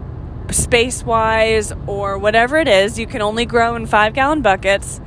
space 0.52 1.04
wise 1.04 1.74
or 1.86 2.18
whatever 2.18 2.58
it 2.58 2.70
is, 2.70 2.98
you 2.98 3.06
can 3.06 3.22
only 3.22 3.46
grow 3.46 3.76
in 3.76 3.86
five 3.88 4.14
gallon 4.14 4.42
buckets, 4.42 5.02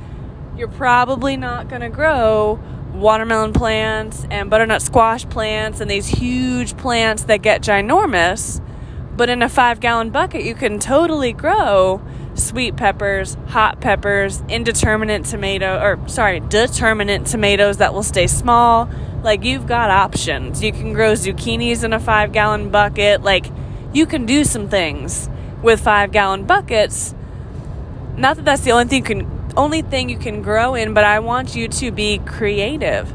you're 0.55 0.67
probably 0.67 1.35
not 1.35 1.67
going 1.67 1.81
to 1.81 1.89
grow 1.89 2.59
watermelon 2.93 3.51
plants 3.51 4.27
and 4.29 4.49
butternut 4.49 4.81
squash 4.83 5.27
plants 5.27 5.79
and 5.79 5.89
these 5.89 6.07
huge 6.07 6.77
plants 6.77 7.23
that 7.23 7.41
get 7.41 7.61
ginormous. 7.61 8.61
But 9.15 9.29
in 9.29 9.41
a 9.41 9.49
five 9.49 9.79
gallon 9.79 10.11
bucket, 10.11 10.43
you 10.43 10.53
can 10.53 10.77
totally 10.77 11.33
grow 11.33 11.99
sweet 12.37 12.75
peppers, 12.75 13.35
hot 13.47 13.81
peppers, 13.81 14.41
indeterminate 14.47 15.25
tomato, 15.25 15.79
or 15.81 16.07
sorry, 16.07 16.39
determinate 16.39 17.25
tomatoes 17.25 17.77
that 17.77 17.93
will 17.93 18.03
stay 18.03 18.27
small. 18.27 18.89
Like 19.23 19.43
you've 19.43 19.67
got 19.67 19.89
options. 19.89 20.63
You 20.63 20.71
can 20.71 20.93
grow 20.93 21.13
zucchinis 21.13 21.83
in 21.83 21.93
a 21.93 21.99
five 21.99 22.31
gallon 22.31 22.69
bucket. 22.69 23.23
Like 23.23 23.47
you 23.93 24.05
can 24.05 24.25
do 24.25 24.43
some 24.43 24.69
things 24.69 25.29
with 25.61 25.81
five 25.81 26.11
gallon 26.11 26.45
buckets. 26.45 27.13
Not 28.15 28.37
that 28.37 28.45
that's 28.45 28.63
the 28.63 28.71
only 28.71 28.85
thing 28.85 28.97
you 28.97 29.03
can 29.03 29.37
only 29.57 29.81
thing 29.81 30.09
you 30.09 30.17
can 30.17 30.41
grow 30.41 30.75
in, 30.75 30.93
but 30.93 31.03
I 31.03 31.19
want 31.19 31.55
you 31.55 31.67
to 31.67 31.91
be 31.91 32.19
creative. 32.19 33.11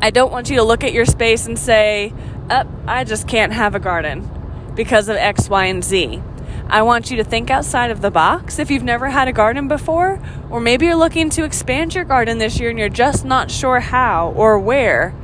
I 0.00 0.10
don't 0.10 0.30
want 0.30 0.48
you 0.48 0.56
to 0.56 0.62
look 0.62 0.84
at 0.84 0.92
your 0.92 1.04
space 1.04 1.46
and 1.46 1.58
say, 1.58 2.12
"Up, 2.48 2.68
oh, 2.70 2.82
I 2.86 3.04
just 3.04 3.26
can't 3.26 3.52
have 3.52 3.74
a 3.74 3.80
garden 3.80 4.28
because 4.76 5.08
of 5.08 5.16
X, 5.16 5.50
Y, 5.50 5.64
and 5.64 5.82
Z." 5.82 6.22
I 6.70 6.82
want 6.82 7.10
you 7.10 7.16
to 7.16 7.24
think 7.24 7.50
outside 7.50 7.90
of 7.90 8.02
the 8.02 8.10
box 8.10 8.58
if 8.58 8.70
you've 8.70 8.82
never 8.82 9.08
had 9.08 9.26
a 9.26 9.32
garden 9.32 9.68
before, 9.68 10.20
or 10.50 10.60
maybe 10.60 10.84
you're 10.84 10.96
looking 10.96 11.30
to 11.30 11.44
expand 11.44 11.94
your 11.94 12.04
garden 12.04 12.36
this 12.36 12.60
year 12.60 12.68
and 12.68 12.78
you're 12.78 12.90
just 12.90 13.24
not 13.24 13.50
sure 13.50 13.80
how 13.80 14.32
or 14.36 14.58
where. 14.58 15.14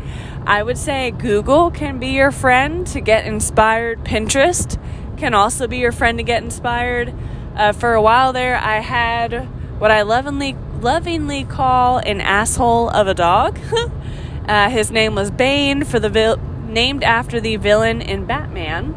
I 0.47 0.63
would 0.63 0.79
say 0.79 1.11
Google 1.11 1.71
can 1.71 1.99
be 1.99 2.09
your 2.09 2.31
friend 2.31 2.87
to 2.89 3.01
get 3.01 3.27
inspired. 3.27 4.05
Pinterest 4.05 4.79
can 5.19 5.35
also 5.35 5.67
be 5.67 5.79
your 5.79 5.93
friend 5.93 6.17
to 6.19 6.25
get 6.25 6.43
inspired. 6.43 7.15
Uh, 7.55 7.73
for 7.73 7.93
a 7.93 8.01
while 8.01 8.33
there, 8.33 8.57
I 8.57 8.81
had 8.81 9.45
what 9.79 9.91
I 9.91 10.03
lovingly 10.03 10.57
lovingly 10.81 11.45
call 11.45 11.99
an 11.99 12.21
asshole 12.21 12.89
of 12.91 13.07
a 13.07 13.15
dog. 13.15 13.59
uh, 14.49 14.71
his 14.71 14.91
name 14.91 15.15
was 15.15 15.31
Bane, 15.31 15.85
for 15.85 15.99
the 15.99 16.09
vil- 16.09 16.41
named 16.67 17.03
after 17.03 17.41
the 17.41 17.57
villain 17.57 18.01
in 18.03 18.27
Batman, 18.27 18.95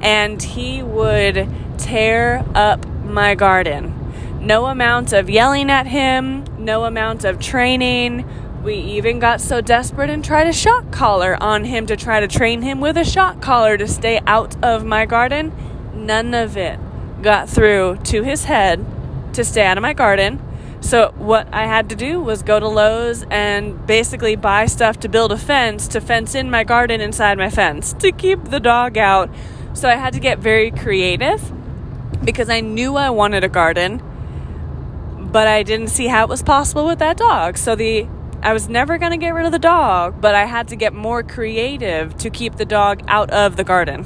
and 0.00 0.42
he 0.42 0.82
would 0.82 1.48
tear 1.78 2.44
up 2.54 2.86
my 3.04 3.34
garden. 3.34 3.98
No 4.40 4.66
amount 4.66 5.12
of 5.12 5.30
yelling 5.30 5.70
at 5.70 5.86
him, 5.86 6.44
no 6.58 6.84
amount 6.84 7.24
of 7.24 7.38
training. 7.38 8.28
We 8.64 8.74
even 8.74 9.18
got 9.18 9.40
so 9.40 9.60
desperate 9.60 10.10
and 10.10 10.24
tried 10.24 10.46
a 10.46 10.52
shock 10.52 10.90
collar 10.90 11.36
on 11.40 11.64
him 11.64 11.86
to 11.86 11.96
try 11.96 12.20
to 12.20 12.28
train 12.28 12.62
him 12.62 12.80
with 12.80 12.96
a 12.96 13.04
shock 13.04 13.40
collar 13.40 13.76
to 13.76 13.86
stay 13.86 14.20
out 14.26 14.62
of 14.64 14.84
my 14.84 15.06
garden. 15.06 15.52
None 15.94 16.34
of 16.34 16.56
it 16.56 16.78
got 17.22 17.48
through 17.48 17.98
to 18.04 18.22
his 18.22 18.44
head 18.44 18.84
to 19.34 19.44
stay 19.44 19.64
out 19.64 19.78
of 19.78 19.82
my 19.82 19.92
garden. 19.92 20.40
So, 20.80 21.14
what 21.16 21.46
I 21.52 21.66
had 21.66 21.88
to 21.90 21.96
do 21.96 22.20
was 22.20 22.42
go 22.42 22.58
to 22.58 22.66
Lowe's 22.66 23.24
and 23.30 23.86
basically 23.86 24.34
buy 24.34 24.66
stuff 24.66 24.98
to 25.00 25.08
build 25.08 25.30
a 25.30 25.38
fence 25.38 25.86
to 25.88 26.00
fence 26.00 26.34
in 26.34 26.50
my 26.50 26.64
garden 26.64 27.00
inside 27.00 27.38
my 27.38 27.50
fence 27.50 27.92
to 28.00 28.10
keep 28.10 28.46
the 28.46 28.58
dog 28.58 28.98
out. 28.98 29.30
So, 29.74 29.88
I 29.88 29.94
had 29.94 30.12
to 30.14 30.20
get 30.20 30.40
very 30.40 30.72
creative 30.72 31.52
because 32.24 32.48
I 32.48 32.60
knew 32.60 32.96
I 32.96 33.10
wanted 33.10 33.44
a 33.44 33.48
garden, 33.48 34.02
but 35.32 35.46
I 35.46 35.62
didn't 35.62 35.88
see 35.88 36.06
how 36.06 36.24
it 36.24 36.28
was 36.28 36.42
possible 36.42 36.86
with 36.86 36.98
that 36.98 37.16
dog. 37.16 37.56
So, 37.58 37.74
the 37.74 38.06
I 38.44 38.52
was 38.52 38.68
never 38.68 38.98
going 38.98 39.12
to 39.12 39.16
get 39.16 39.34
rid 39.34 39.46
of 39.46 39.52
the 39.52 39.60
dog, 39.60 40.20
but 40.20 40.34
I 40.34 40.46
had 40.46 40.66
to 40.68 40.76
get 40.76 40.92
more 40.92 41.22
creative 41.22 42.16
to 42.18 42.28
keep 42.28 42.56
the 42.56 42.64
dog 42.64 43.04
out 43.06 43.30
of 43.30 43.54
the 43.54 43.62
garden 43.62 44.04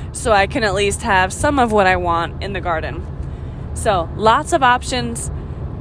so 0.12 0.32
I 0.32 0.48
can 0.48 0.64
at 0.64 0.74
least 0.74 1.02
have 1.02 1.32
some 1.32 1.60
of 1.60 1.70
what 1.70 1.86
I 1.86 1.94
want 1.94 2.42
in 2.42 2.54
the 2.54 2.60
garden. 2.60 3.06
So, 3.74 4.08
lots 4.16 4.52
of 4.52 4.64
options. 4.64 5.30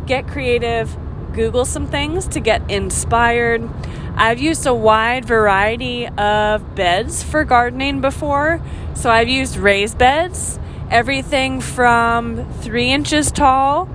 Get 0.05 0.27
creative. 0.27 0.96
Google 1.34 1.65
some 1.65 1.88
things 1.88 2.27
to 2.27 2.39
get 2.39 2.62
inspired. 2.69 3.67
I've 4.15 4.39
used 4.39 4.67
a 4.67 4.74
wide 4.75 5.25
variety 5.25 6.07
of 6.07 6.75
beds 6.75 7.24
for 7.24 7.43
gardening 7.46 8.00
before. 8.00 8.62
So, 8.93 9.10
I've 9.10 9.27
used 9.27 9.57
raised 9.57 9.98
beds, 9.98 10.60
everything 10.89 11.62
from 11.62 12.51
three 12.62 12.91
inches 12.91 13.32
tall 13.32 13.89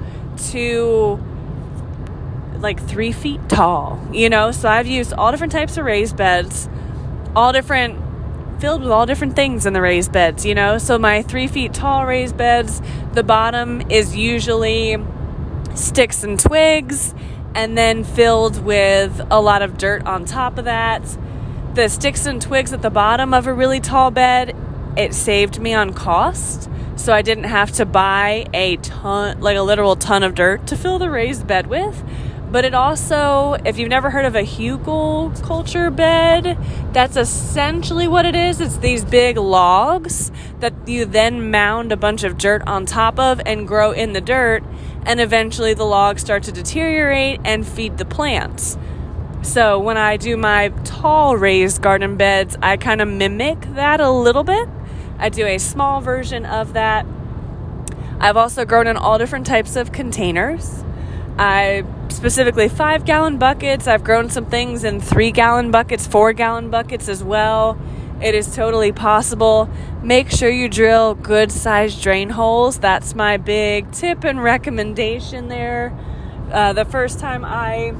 to 0.50 1.20
like 2.58 2.80
three 2.80 3.12
feet 3.12 3.40
tall, 3.48 4.00
you 4.12 4.28
know. 4.30 4.52
So, 4.52 4.68
I've 4.68 4.86
used 4.86 5.12
all 5.12 5.30
different 5.30 5.52
types 5.52 5.76
of 5.76 5.84
raised 5.84 6.16
beds, 6.16 6.68
all 7.34 7.52
different 7.52 7.98
filled 8.62 8.82
with 8.82 8.92
all 8.92 9.06
different 9.06 9.34
things 9.34 9.66
in 9.66 9.72
the 9.72 9.80
raised 9.80 10.12
beds, 10.12 10.46
you 10.46 10.54
know? 10.54 10.78
So 10.78 10.96
my 10.96 11.22
three 11.22 11.48
feet 11.48 11.74
tall 11.74 12.06
raised 12.06 12.36
beds, 12.36 12.80
the 13.12 13.24
bottom 13.24 13.82
is 13.90 14.14
usually 14.14 14.96
sticks 15.74 16.22
and 16.22 16.38
twigs, 16.38 17.12
and 17.56 17.76
then 17.76 18.04
filled 18.04 18.62
with 18.62 19.20
a 19.32 19.40
lot 19.40 19.62
of 19.62 19.76
dirt 19.76 20.06
on 20.06 20.26
top 20.26 20.58
of 20.58 20.66
that. 20.66 21.02
The 21.74 21.88
sticks 21.88 22.24
and 22.24 22.40
twigs 22.40 22.72
at 22.72 22.82
the 22.82 22.90
bottom 22.90 23.34
of 23.34 23.48
a 23.48 23.52
really 23.52 23.80
tall 23.80 24.12
bed, 24.12 24.54
it 24.96 25.14
saved 25.14 25.60
me 25.60 25.74
on 25.74 25.92
cost. 25.92 26.68
So 26.96 27.12
I 27.12 27.22
didn't 27.22 27.44
have 27.44 27.72
to 27.72 27.86
buy 27.86 28.46
a 28.52 28.76
ton, 28.76 29.40
like 29.40 29.56
a 29.56 29.62
literal 29.62 29.96
ton 29.96 30.22
of 30.22 30.34
dirt 30.34 30.66
to 30.68 30.76
fill 30.76 30.98
the 30.98 31.10
raised 31.10 31.46
bed 31.46 31.66
with. 31.66 32.04
But 32.52 32.66
it 32.66 32.74
also, 32.74 33.54
if 33.64 33.78
you've 33.78 33.88
never 33.88 34.10
heard 34.10 34.26
of 34.26 34.34
a 34.34 34.42
hugelkultur 34.42 35.96
bed, 35.96 36.58
that's 36.92 37.16
essentially 37.16 38.06
what 38.06 38.26
it 38.26 38.36
is. 38.36 38.60
It's 38.60 38.76
these 38.76 39.06
big 39.06 39.38
logs 39.38 40.30
that 40.60 40.74
you 40.86 41.06
then 41.06 41.50
mound 41.50 41.92
a 41.92 41.96
bunch 41.96 42.24
of 42.24 42.36
dirt 42.36 42.62
on 42.66 42.84
top 42.84 43.18
of 43.18 43.40
and 43.46 43.66
grow 43.66 43.92
in 43.92 44.12
the 44.12 44.20
dirt, 44.20 44.62
and 45.06 45.18
eventually 45.18 45.72
the 45.72 45.84
logs 45.84 46.20
start 46.20 46.42
to 46.42 46.52
deteriorate 46.52 47.40
and 47.42 47.66
feed 47.66 47.96
the 47.96 48.04
plants. 48.04 48.76
So 49.40 49.78
when 49.78 49.96
I 49.96 50.18
do 50.18 50.36
my 50.36 50.68
tall 50.84 51.38
raised 51.38 51.80
garden 51.80 52.18
beds, 52.18 52.56
I 52.60 52.76
kind 52.76 53.00
of 53.00 53.08
mimic 53.08 53.62
that 53.74 53.98
a 53.98 54.10
little 54.10 54.44
bit. 54.44 54.68
I 55.22 55.28
do 55.28 55.46
a 55.46 55.56
small 55.58 56.00
version 56.00 56.44
of 56.44 56.72
that. 56.72 57.06
I've 58.18 58.36
also 58.36 58.64
grown 58.64 58.88
in 58.88 58.96
all 58.96 59.18
different 59.18 59.46
types 59.46 59.76
of 59.76 59.92
containers. 59.92 60.82
I 61.38 61.84
specifically 62.08 62.68
five 62.68 63.04
gallon 63.04 63.38
buckets. 63.38 63.86
I've 63.86 64.02
grown 64.02 64.30
some 64.30 64.46
things 64.46 64.82
in 64.82 65.00
three 65.00 65.30
gallon 65.30 65.70
buckets, 65.70 66.08
four 66.08 66.32
gallon 66.32 66.70
buckets 66.70 67.08
as 67.08 67.22
well. 67.22 67.78
It 68.20 68.34
is 68.34 68.52
totally 68.56 68.90
possible. 68.90 69.70
Make 70.02 70.28
sure 70.28 70.50
you 70.50 70.68
drill 70.68 71.14
good 71.14 71.52
sized 71.52 72.02
drain 72.02 72.30
holes. 72.30 72.80
That's 72.80 73.14
my 73.14 73.36
big 73.36 73.92
tip 73.92 74.24
and 74.24 74.42
recommendation 74.42 75.46
there. 75.46 75.96
Uh, 76.50 76.72
the 76.72 76.84
first 76.84 77.20
time 77.20 77.44
I 77.44 77.94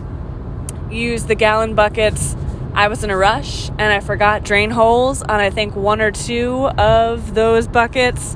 used 0.91 1.29
the 1.29 1.37
gallon 1.37 1.76
buckets, 1.76 2.35
I 2.75 2.88
was 2.88 3.05
in 3.05 3.11
a 3.11 3.17
rush 3.17 3.69
and 3.69 3.83
I 3.83 4.00
forgot 4.00 4.45
drain 4.45 4.71
holes 4.71 5.23
on 5.23 5.41
I 5.41 5.50
think 5.50 5.76
one 5.76 6.00
or 6.00 6.11
two 6.11 6.69
of 6.79 7.35
those 7.35 7.69
buckets. 7.69 8.35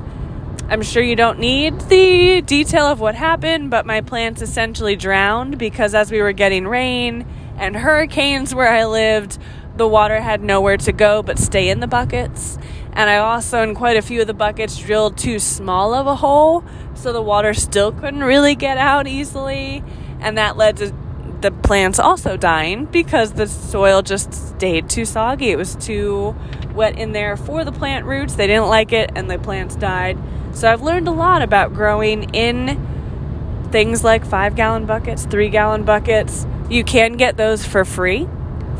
I'm 0.69 0.83
sure 0.83 1.01
you 1.01 1.15
don't 1.15 1.39
need 1.39 1.79
the 1.81 2.41
detail 2.41 2.85
of 2.85 2.99
what 2.99 3.15
happened, 3.15 3.71
but 3.71 3.87
my 3.87 4.01
plants 4.01 4.43
essentially 4.43 4.95
drowned 4.95 5.57
because 5.57 5.95
as 5.95 6.11
we 6.11 6.21
were 6.21 6.33
getting 6.33 6.67
rain 6.67 7.25
and 7.57 7.75
hurricanes 7.75 8.53
where 8.53 8.69
I 8.69 8.85
lived, 8.85 9.39
the 9.75 9.87
water 9.87 10.21
had 10.21 10.43
nowhere 10.43 10.77
to 10.77 10.91
go 10.91 11.23
but 11.23 11.39
stay 11.39 11.69
in 11.69 11.79
the 11.79 11.87
buckets. 11.87 12.59
And 12.93 13.09
I 13.09 13.17
also, 13.17 13.63
in 13.63 13.73
quite 13.73 13.97
a 13.97 14.01
few 14.03 14.21
of 14.21 14.27
the 14.27 14.33
buckets, 14.35 14.77
drilled 14.77 15.17
too 15.17 15.39
small 15.39 15.95
of 15.95 16.05
a 16.05 16.15
hole, 16.15 16.63
so 16.93 17.11
the 17.11 17.21
water 17.21 17.55
still 17.55 17.91
couldn't 17.91 18.23
really 18.23 18.55
get 18.55 18.77
out 18.77 19.07
easily. 19.07 19.83
And 20.19 20.37
that 20.37 20.57
led 20.57 20.77
to 20.77 20.93
the 21.41 21.51
plants 21.51 21.99
also 21.99 22.37
dying 22.37 22.85
because 22.85 23.33
the 23.33 23.47
soil 23.47 24.01
just 24.01 24.33
stayed 24.33 24.89
too 24.89 25.05
soggy. 25.05 25.49
It 25.51 25.57
was 25.57 25.75
too 25.75 26.35
wet 26.73 26.97
in 26.97 27.11
there 27.11 27.37
for 27.37 27.63
the 27.63 27.71
plant 27.71 28.05
roots. 28.05 28.35
They 28.35 28.47
didn't 28.47 28.67
like 28.67 28.91
it, 28.91 29.11
and 29.15 29.29
the 29.29 29.37
plants 29.37 29.75
died. 29.75 30.17
So 30.53 30.71
I've 30.71 30.81
learned 30.81 31.07
a 31.07 31.11
lot 31.11 31.41
about 31.41 31.73
growing 31.73 32.33
in 32.33 33.67
things 33.71 34.03
like 34.03 34.25
five 34.25 34.55
gallon 34.55 34.85
buckets, 34.85 35.25
three 35.25 35.49
gallon 35.49 35.83
buckets. 35.83 36.47
You 36.69 36.83
can 36.83 37.13
get 37.13 37.37
those 37.37 37.65
for 37.65 37.85
free 37.85 38.27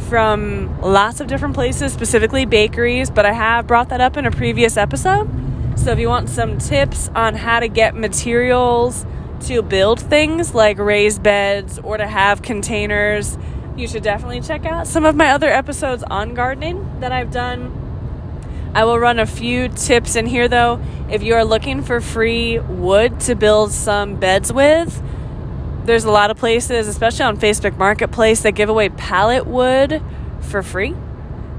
from 0.09 0.81
lots 0.81 1.19
of 1.19 1.27
different 1.27 1.53
places, 1.53 1.93
specifically 1.93 2.45
bakeries, 2.45 3.09
but 3.09 3.25
I 3.25 3.33
have 3.33 3.67
brought 3.67 3.89
that 3.89 4.01
up 4.01 4.17
in 4.17 4.25
a 4.25 4.31
previous 4.31 4.77
episode. 4.77 5.29
So 5.77 5.91
if 5.91 5.99
you 5.99 6.07
want 6.07 6.29
some 6.29 6.57
tips 6.57 7.09
on 7.15 7.35
how 7.35 7.59
to 7.59 7.67
get 7.67 7.95
materials 7.95 9.05
to 9.41 9.61
build 9.61 9.99
things 9.99 10.53
like 10.53 10.77
raised 10.77 11.23
beds 11.23 11.79
or 11.79 11.97
to 11.97 12.07
have 12.07 12.41
containers, 12.41 13.37
you 13.75 13.87
should 13.87 14.03
definitely 14.03 14.41
check 14.41 14.65
out 14.65 14.87
some 14.87 15.05
of 15.05 15.15
my 15.15 15.29
other 15.29 15.49
episodes 15.49 16.03
on 16.03 16.33
gardening 16.33 16.99
that 16.99 17.11
I've 17.11 17.31
done. 17.31 17.83
I 18.73 18.85
will 18.85 18.99
run 18.99 19.19
a 19.19 19.25
few 19.25 19.69
tips 19.69 20.15
in 20.15 20.25
here 20.25 20.47
though. 20.47 20.79
If 21.09 21.23
you 21.23 21.35
are 21.35 21.45
looking 21.45 21.83
for 21.83 22.01
free 22.01 22.59
wood 22.59 23.19
to 23.21 23.35
build 23.35 23.71
some 23.71 24.15
beds 24.15 24.51
with, 24.51 25.01
there's 25.85 26.03
a 26.03 26.11
lot 26.11 26.31
of 26.31 26.37
places, 26.37 26.87
especially 26.87 27.25
on 27.25 27.37
Facebook 27.37 27.77
Marketplace, 27.77 28.41
that 28.41 28.51
give 28.51 28.67
away 28.67 28.89
pallet 28.89 29.47
wood 29.47 30.01
for 30.41 30.61
free. 30.61 30.93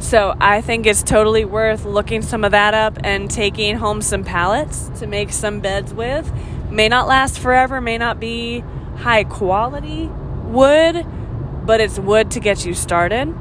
So 0.00 0.37
I 0.40 0.61
think 0.61 0.87
it's 0.87 1.02
totally 1.02 1.44
worth 1.44 1.85
looking 1.85 2.23
some 2.23 2.44
of 2.44 2.52
that 2.52 2.75
up 2.75 2.99
and 3.02 3.30
taking 3.30 3.76
home 3.76 4.00
some 4.00 4.23
pallets 4.23 4.90
to 5.00 5.06
make 5.06 5.32
some 5.32 5.61
beds 5.61 5.92
with. 5.92 6.30
May 6.70 6.88
not 6.88 7.08
last 7.08 7.38
forever, 7.38 7.80
may 7.80 7.98
not 7.98 8.20
be 8.20 8.64
high 8.96 9.25
quality 9.25 10.06
wood, 10.44 11.06
but 11.64 11.80
it's 11.80 11.98
wood 11.98 12.30
to 12.32 12.40
get 12.40 12.64
you 12.64 12.75
started. 12.75 13.34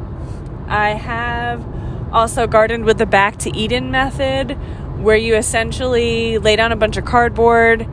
I 0.67 0.91
have 0.91 1.65
also 2.13 2.47
gardened 2.47 2.85
with 2.85 2.97
the 2.97 3.05
back 3.05 3.37
to 3.39 3.55
Eden 3.55 3.91
method, 3.91 4.51
where 5.01 5.17
you 5.17 5.35
essentially 5.35 6.37
lay 6.37 6.55
down 6.55 6.71
a 6.71 6.75
bunch 6.75 6.97
of 6.97 7.05
cardboard 7.05 7.87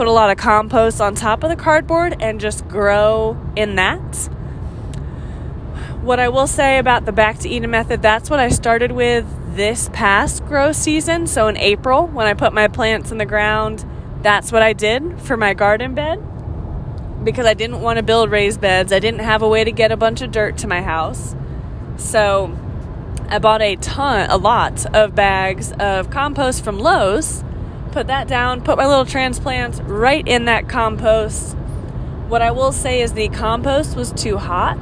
put 0.00 0.06
a 0.06 0.12
lot 0.12 0.30
of 0.30 0.38
compost 0.38 0.98
on 0.98 1.14
top 1.14 1.42
of 1.42 1.50
the 1.50 1.56
cardboard 1.56 2.16
and 2.22 2.40
just 2.40 2.66
grow 2.68 3.36
in 3.54 3.74
that. 3.74 4.16
What 6.00 6.18
I 6.18 6.30
will 6.30 6.46
say 6.46 6.78
about 6.78 7.04
the 7.04 7.12
back 7.12 7.38
to 7.40 7.48
Eden 7.50 7.70
method, 7.70 8.00
that's 8.00 8.30
what 8.30 8.40
I 8.40 8.48
started 8.48 8.92
with 8.92 9.26
this 9.54 9.90
past 9.92 10.44
grow 10.46 10.72
season. 10.72 11.26
So 11.26 11.48
in 11.48 11.58
April, 11.58 12.06
when 12.06 12.26
I 12.26 12.32
put 12.32 12.54
my 12.54 12.66
plants 12.66 13.12
in 13.12 13.18
the 13.18 13.26
ground, 13.26 13.84
that's 14.22 14.52
what 14.52 14.62
I 14.62 14.72
did 14.72 15.20
for 15.20 15.36
my 15.36 15.54
garden 15.54 15.94
bed 15.94 16.22
because 17.24 17.46
I 17.46 17.54
didn't 17.54 17.80
want 17.80 17.98
to 17.98 18.02
build 18.02 18.30
raised 18.30 18.60
beds. 18.60 18.92
I 18.92 18.98
didn't 18.98 19.20
have 19.20 19.42
a 19.42 19.48
way 19.48 19.64
to 19.64 19.72
get 19.72 19.92
a 19.92 19.96
bunch 19.96 20.22
of 20.22 20.30
dirt 20.30 20.58
to 20.58 20.66
my 20.66 20.82
house. 20.82 21.34
So 21.96 22.56
I 23.28 23.38
bought 23.38 23.62
a 23.62 23.76
ton, 23.76 24.30
a 24.30 24.36
lot 24.36 24.86
of 24.94 25.14
bags 25.14 25.72
of 25.72 26.10
compost 26.10 26.64
from 26.64 26.78
Lowe's 26.78 27.44
put 27.90 28.06
that 28.06 28.28
down, 28.28 28.62
put 28.62 28.76
my 28.76 28.86
little 28.86 29.04
transplants 29.04 29.80
right 29.80 30.26
in 30.26 30.44
that 30.44 30.68
compost. 30.68 31.56
What 32.28 32.42
I 32.42 32.52
will 32.52 32.72
say 32.72 33.00
is 33.00 33.12
the 33.12 33.28
compost 33.28 33.96
was 33.96 34.12
too 34.12 34.36
hot. 34.36 34.78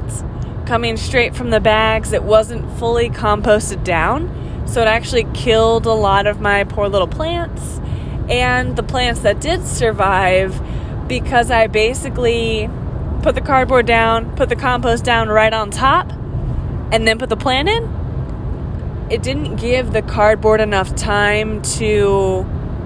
Coming 0.67 0.97
straight 0.97 1.35
from 1.35 1.51
the 1.51 1.61
bags, 1.61 2.13
it 2.13 2.23
wasn't 2.23 2.71
fully 2.79 3.09
composted 3.09 3.83
down. 3.85 4.35
So 4.67 4.83
it 4.83 4.89
actually 4.89 5.27
killed 5.33 5.87
a 5.87 5.93
lot 5.93 6.27
of 6.27 6.41
my 6.41 6.65
poor 6.65 6.89
little 6.89 7.09
plants. 7.09 7.81
And 8.29 8.77
the 8.77 8.83
plants 8.83 9.21
that 9.21 9.41
did 9.41 9.67
survive, 9.67 10.61
because 11.09 11.51
I 11.51 11.67
basically 11.67 12.69
put 13.23 13.35
the 13.35 13.41
cardboard 13.41 13.87
down, 13.87 14.37
put 14.37 14.49
the 14.49 14.57
compost 14.57 15.05
down 15.05 15.29
right 15.29 15.53
on 15.53 15.71
top, 15.71 16.13
and 16.93 17.07
then 17.07 17.19
put 17.19 17.29
the 17.29 17.37
plant 17.37 17.69
in, 17.69 19.09
it 19.11 19.23
didn't 19.23 19.57
give 19.57 19.93
the 19.93 20.03
cardboard 20.03 20.61
enough 20.61 20.95
time 20.95 21.63
to 21.63 22.45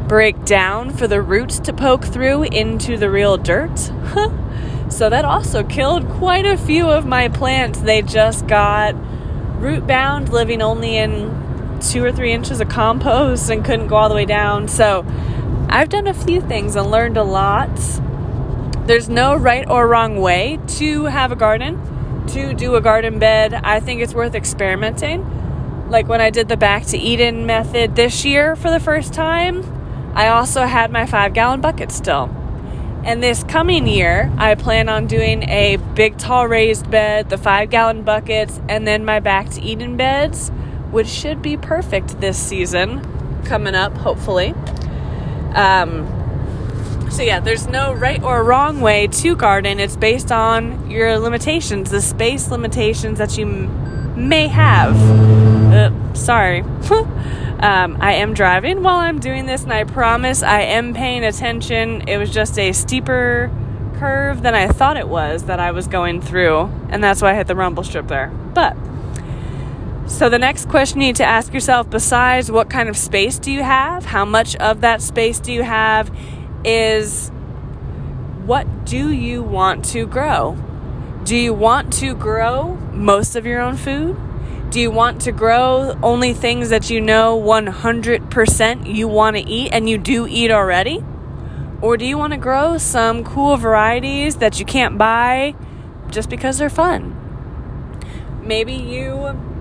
break 0.09 0.45
down 0.45 0.91
for 0.91 1.07
the 1.07 1.21
roots 1.21 1.59
to 1.59 1.73
poke 1.73 2.05
through 2.05 2.45
into 2.45 2.97
the 2.97 3.11
real 3.11 3.37
dirt. 3.37 3.77
so 4.89 5.09
that 5.11 5.25
also 5.25 5.65
killed 5.65 6.09
quite 6.09 6.47
a 6.47 6.57
few 6.57 6.89
of 6.89 7.07
my 7.07 7.29
plants. 7.29 7.81
They 7.81 8.03
just 8.03 8.47
got 8.47 8.95
root 9.61 9.87
bound, 9.87 10.29
living 10.29 10.63
only 10.63 10.97
in 10.97 11.79
two 11.81 12.05
or 12.05 12.13
three 12.13 12.33
inches 12.33 12.61
of 12.61 12.69
compost 12.69 13.51
and 13.51 13.65
couldn't 13.65 13.89
go 13.89 13.97
all 13.97 14.09
the 14.09 14.15
way 14.15 14.25
down. 14.25 14.69
So 14.69 15.05
I've 15.73 15.89
done 15.89 16.07
a 16.07 16.13
few 16.13 16.43
things 16.43 16.77
and 16.77 16.91
learned 16.91 17.17
a 17.17 17.23
lot. 17.23 17.75
There's 18.87 19.09
no 19.09 19.35
right 19.35 19.67
or 19.67 19.89
wrong 19.89 20.21
way 20.21 20.59
to 20.77 21.05
have 21.07 21.33
a 21.33 21.35
garden, 21.35 22.27
to 22.27 22.53
do 22.53 22.75
a 22.75 22.83
garden 22.83 23.19
bed. 23.19 23.55
I 23.55 23.81
think 23.81 24.03
it's 24.03 24.13
worth 24.13 24.35
experimenting. 24.35 25.89
Like 25.89 26.09
when 26.09 26.21
I 26.21 26.29
did 26.29 26.49
the 26.49 26.59
back 26.59 26.85
to 26.89 26.99
Eden 26.99 27.47
method 27.47 27.97
this 27.97 28.23
year 28.23 28.55
for 28.55 28.71
the 28.71 28.81
first 28.81 29.15
time, 29.15 29.65
I 30.15 30.29
also 30.29 30.67
had 30.67 30.93
my 30.93 31.07
five 31.07 31.33
gallon 31.33 31.63
bucket 31.63 31.91
still. 31.91 32.25
And 33.03 33.23
this 33.23 33.43
coming 33.43 33.87
year, 33.87 34.31
I 34.37 34.55
plan 34.57 34.91
on 34.91 35.07
doing 35.07 35.49
a 35.49 35.77
big, 35.95 36.19
tall 36.19 36.47
raised 36.47 36.91
bed, 36.91 37.31
the 37.31 37.39
five 37.39 37.71
gallon 37.71 38.03
buckets, 38.03 38.61
and 38.69 38.87
then 38.87 39.07
my 39.07 39.21
back 39.21 39.49
to 39.53 39.63
Eden 39.63 39.97
beds, 39.97 40.51
which 40.91 41.09
should 41.09 41.41
be 41.41 41.57
perfect 41.57 42.21
this 42.21 42.37
season 42.37 43.01
coming 43.47 43.75
up, 43.75 43.97
hopefully. 43.97 44.55
Um, 45.55 46.09
so, 47.11 47.23
yeah, 47.23 47.41
there's 47.41 47.67
no 47.67 47.93
right 47.93 48.23
or 48.23 48.43
wrong 48.43 48.81
way 48.81 49.07
to 49.07 49.37
garden. 49.37 49.79
It's 49.81 49.97
based 49.97 50.33
on 50.33 50.91
your 50.91 51.19
limitations, 51.19 51.91
the 51.91 52.01
space 52.01 52.51
limitations 52.51 53.19
that 53.19 53.37
you 53.37 53.47
m- 53.47 54.29
may 54.29 54.49
have. 54.49 54.97
Uh, 55.73 56.15
sorry. 56.15 56.65
Um, 57.63 57.99
I 58.01 58.15
am 58.15 58.35
driving 58.35 58.83
while 58.83 58.97
I'm 58.97 59.21
doing 59.21 59.47
this, 59.47 59.63
and 59.63 59.73
I 59.73 59.85
promise 59.85 60.43
I 60.43 60.63
am 60.63 60.95
paying 60.95 61.23
attention. 61.25 62.03
It 62.09 62.17
was 62.19 62.29
just 62.29 62.59
a 62.59 62.73
steeper 62.73 63.53
curve 64.01 64.43
than 64.43 64.53
I 64.53 64.67
thought 64.67 64.97
it 64.97 65.07
was 65.09 65.45
that 65.45 65.61
I 65.61 65.71
was 65.71 65.87
going 65.87 66.21
through, 66.21 66.63
and 66.89 67.05
that's 67.05 67.23
why 67.23 67.31
I 67.31 67.35
hit 67.35 67.47
the 67.47 67.55
rumble 67.55 67.85
strip 67.85 68.09
there. 68.09 68.33
But 68.53 68.77
so 70.13 70.29
the 70.29 70.39
next 70.39 70.69
question 70.69 71.01
you 71.01 71.07
need 71.09 71.17
to 71.17 71.25
ask 71.25 71.55
yourself, 71.55 71.89
besides 71.89 72.51
what 72.51 72.69
kind 72.69 72.91
of 72.91 72.99
space 72.99 73.39
do 73.39 73.51
you 73.51 73.63
have, 73.63 74.05
how 74.05 74.27
much 74.27 74.55
of 74.57 74.83
that 74.83 75.01
space 75.01 75.41
do 75.41 75.53
you 75.53 75.63
have, 75.63 76.15
is 76.65 77.31
what 78.45 78.85
do 78.85 79.11
you 79.11 79.43
want 79.43 79.87
to 79.87 80.07
grow? 80.07 80.57
Do 81.25 81.35
you 81.35 81.55
want 81.55 81.95
to 81.95 82.15
grow 82.15 82.75
most 82.93 83.37
of 83.37 83.47
your 83.47 83.63
own 83.63 83.79
food? 83.79 84.17
Do 84.71 84.81
you 84.81 84.91
want 84.91 85.23
to 85.23 85.33
grow 85.33 85.99
only 86.03 86.35
things 86.35 86.69
that 86.69 86.91
you 86.91 87.01
know 87.01 87.41
100% 87.41 88.95
you 88.95 89.09
want 89.09 89.37
to 89.37 89.43
eat 89.43 89.71
and 89.73 89.89
you 89.89 89.97
do 89.97 90.27
eat 90.27 90.51
already? 90.51 91.03
Or 91.81 91.97
do 91.97 92.05
you 92.05 92.19
want 92.19 92.35
to 92.35 92.39
grow 92.39 92.77
some 92.77 93.25
cool 93.25 93.57
varieties 93.57 94.37
that 94.37 94.61
you 94.61 94.67
can't 94.67 94.99
buy 94.99 95.55
just 96.11 96.29
because 96.29 96.59
they're 96.59 96.69
fun? 96.69 97.19
Maybe 98.45 98.75
you 98.75 99.52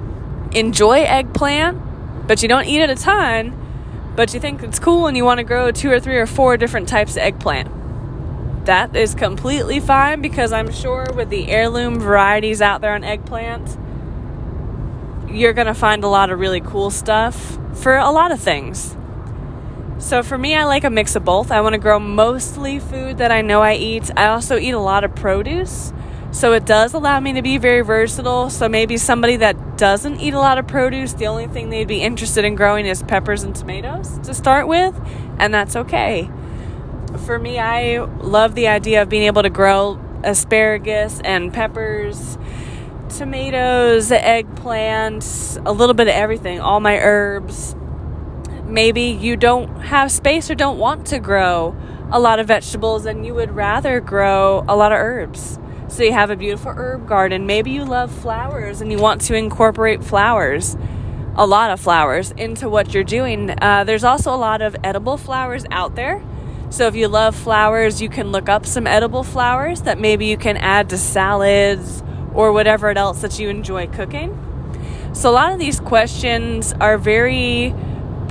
enjoy 0.53 1.01
eggplant, 1.01 2.27
but 2.27 2.41
you 2.41 2.49
don't 2.49 2.65
eat 2.65 2.81
it 2.81 2.89
a 2.89 2.95
ton, 2.95 3.57
but 4.15 4.33
you 4.33 4.39
think 4.39 4.63
it's 4.63 4.79
cool 4.79 5.07
and 5.07 5.15
you 5.15 5.25
want 5.25 5.39
to 5.39 5.43
grow 5.43 5.71
two 5.71 5.91
or 5.91 5.99
three 5.99 6.17
or 6.17 6.27
four 6.27 6.57
different 6.57 6.87
types 6.87 7.13
of 7.13 7.19
eggplant. 7.19 7.69
That 8.65 8.95
is 8.95 9.15
completely 9.15 9.79
fine 9.79 10.21
because 10.21 10.51
I'm 10.51 10.71
sure 10.71 11.07
with 11.15 11.29
the 11.29 11.49
heirloom 11.49 11.99
varieties 11.99 12.61
out 12.61 12.81
there 12.81 12.93
on 12.93 13.03
eggplant, 13.03 13.77
you're 15.29 15.53
going 15.53 15.67
to 15.67 15.73
find 15.73 16.03
a 16.03 16.07
lot 16.07 16.29
of 16.29 16.39
really 16.39 16.61
cool 16.61 16.91
stuff 16.91 17.57
for 17.73 17.95
a 17.95 18.11
lot 18.11 18.31
of 18.31 18.39
things. 18.39 18.95
So 19.97 20.23
for 20.23 20.37
me, 20.37 20.55
I 20.55 20.65
like 20.65 20.83
a 20.83 20.89
mix 20.89 21.15
of 21.15 21.23
both. 21.23 21.51
I 21.51 21.61
want 21.61 21.73
to 21.73 21.79
grow 21.79 21.99
mostly 21.99 22.79
food 22.79 23.19
that 23.19 23.31
I 23.31 23.41
know 23.41 23.61
I 23.61 23.75
eat. 23.75 24.09
I 24.17 24.27
also 24.27 24.57
eat 24.57 24.71
a 24.71 24.79
lot 24.79 25.03
of 25.03 25.15
produce. 25.15 25.93
So 26.31 26.53
it 26.53 26.65
does 26.65 26.93
allow 26.93 27.19
me 27.19 27.33
to 27.33 27.41
be 27.41 27.57
very 27.57 27.81
versatile. 27.81 28.49
So 28.49 28.69
maybe 28.69 28.97
somebody 28.97 29.35
that 29.37 29.77
doesn't 29.77 30.19
eat 30.19 30.33
a 30.33 30.39
lot 30.39 30.57
of 30.57 30.67
produce, 30.67 31.13
the 31.13 31.27
only 31.27 31.47
thing 31.47 31.69
they'd 31.69 31.87
be 31.87 32.01
interested 32.01 32.45
in 32.45 32.55
growing 32.55 32.85
is 32.85 33.03
peppers 33.03 33.43
and 33.43 33.55
tomatoes 33.55 34.17
to 34.19 34.33
start 34.33 34.67
with, 34.67 34.95
and 35.39 35.53
that's 35.53 35.75
okay. 35.75 36.29
For 37.25 37.37
me, 37.37 37.59
I 37.59 37.99
love 37.99 38.55
the 38.55 38.67
idea 38.67 39.01
of 39.01 39.09
being 39.09 39.23
able 39.23 39.43
to 39.43 39.49
grow 39.49 39.99
asparagus 40.23 41.19
and 41.23 41.53
peppers 41.53 42.37
tomatoes, 43.17 44.09
eggplants, 44.09 45.61
a 45.65 45.71
little 45.71 45.93
bit 45.93 46.07
of 46.07 46.13
everything, 46.13 46.59
all 46.59 46.79
my 46.79 46.97
herbs. 46.97 47.75
Maybe 48.65 49.03
you 49.03 49.35
don't 49.35 49.67
have 49.81 50.11
space 50.11 50.49
or 50.49 50.55
don't 50.55 50.77
want 50.77 51.07
to 51.07 51.19
grow 51.19 51.75
a 52.09 52.19
lot 52.19 52.39
of 52.39 52.47
vegetables 52.47 53.05
and 53.05 53.25
you 53.25 53.33
would 53.33 53.51
rather 53.51 53.99
grow 53.99 54.63
a 54.67 54.75
lot 54.75 54.91
of 54.91 54.97
herbs. 54.97 55.59
So 55.91 56.03
you 56.03 56.13
have 56.13 56.29
a 56.29 56.37
beautiful 56.37 56.71
herb 56.71 57.05
garden. 57.05 57.45
Maybe 57.45 57.71
you 57.71 57.83
love 57.83 58.13
flowers 58.13 58.79
and 58.79 58.89
you 58.89 58.97
want 58.97 59.19
to 59.23 59.35
incorporate 59.35 60.01
flowers, 60.01 60.77
a 61.35 61.45
lot 61.45 61.69
of 61.69 61.81
flowers, 61.81 62.31
into 62.31 62.69
what 62.69 62.93
you're 62.93 63.03
doing. 63.03 63.53
Uh, 63.61 63.83
there's 63.83 64.05
also 64.05 64.33
a 64.33 64.37
lot 64.37 64.61
of 64.61 64.73
edible 64.85 65.17
flowers 65.17 65.65
out 65.69 65.95
there. 65.95 66.23
So 66.69 66.87
if 66.87 66.95
you 66.95 67.09
love 67.09 67.35
flowers, 67.35 68.01
you 68.01 68.07
can 68.07 68.31
look 68.31 68.47
up 68.47 68.65
some 68.65 68.87
edible 68.87 69.23
flowers 69.23 69.81
that 69.81 69.99
maybe 69.99 70.27
you 70.27 70.37
can 70.37 70.55
add 70.55 70.89
to 70.91 70.97
salads 70.97 72.01
or 72.33 72.53
whatever 72.53 72.89
else 72.91 73.21
that 73.21 73.37
you 73.37 73.49
enjoy 73.49 73.87
cooking. 73.87 74.37
So, 75.11 75.29
a 75.29 75.33
lot 75.33 75.51
of 75.51 75.59
these 75.59 75.81
questions 75.81 76.71
are 76.79 76.97
very 76.97 77.75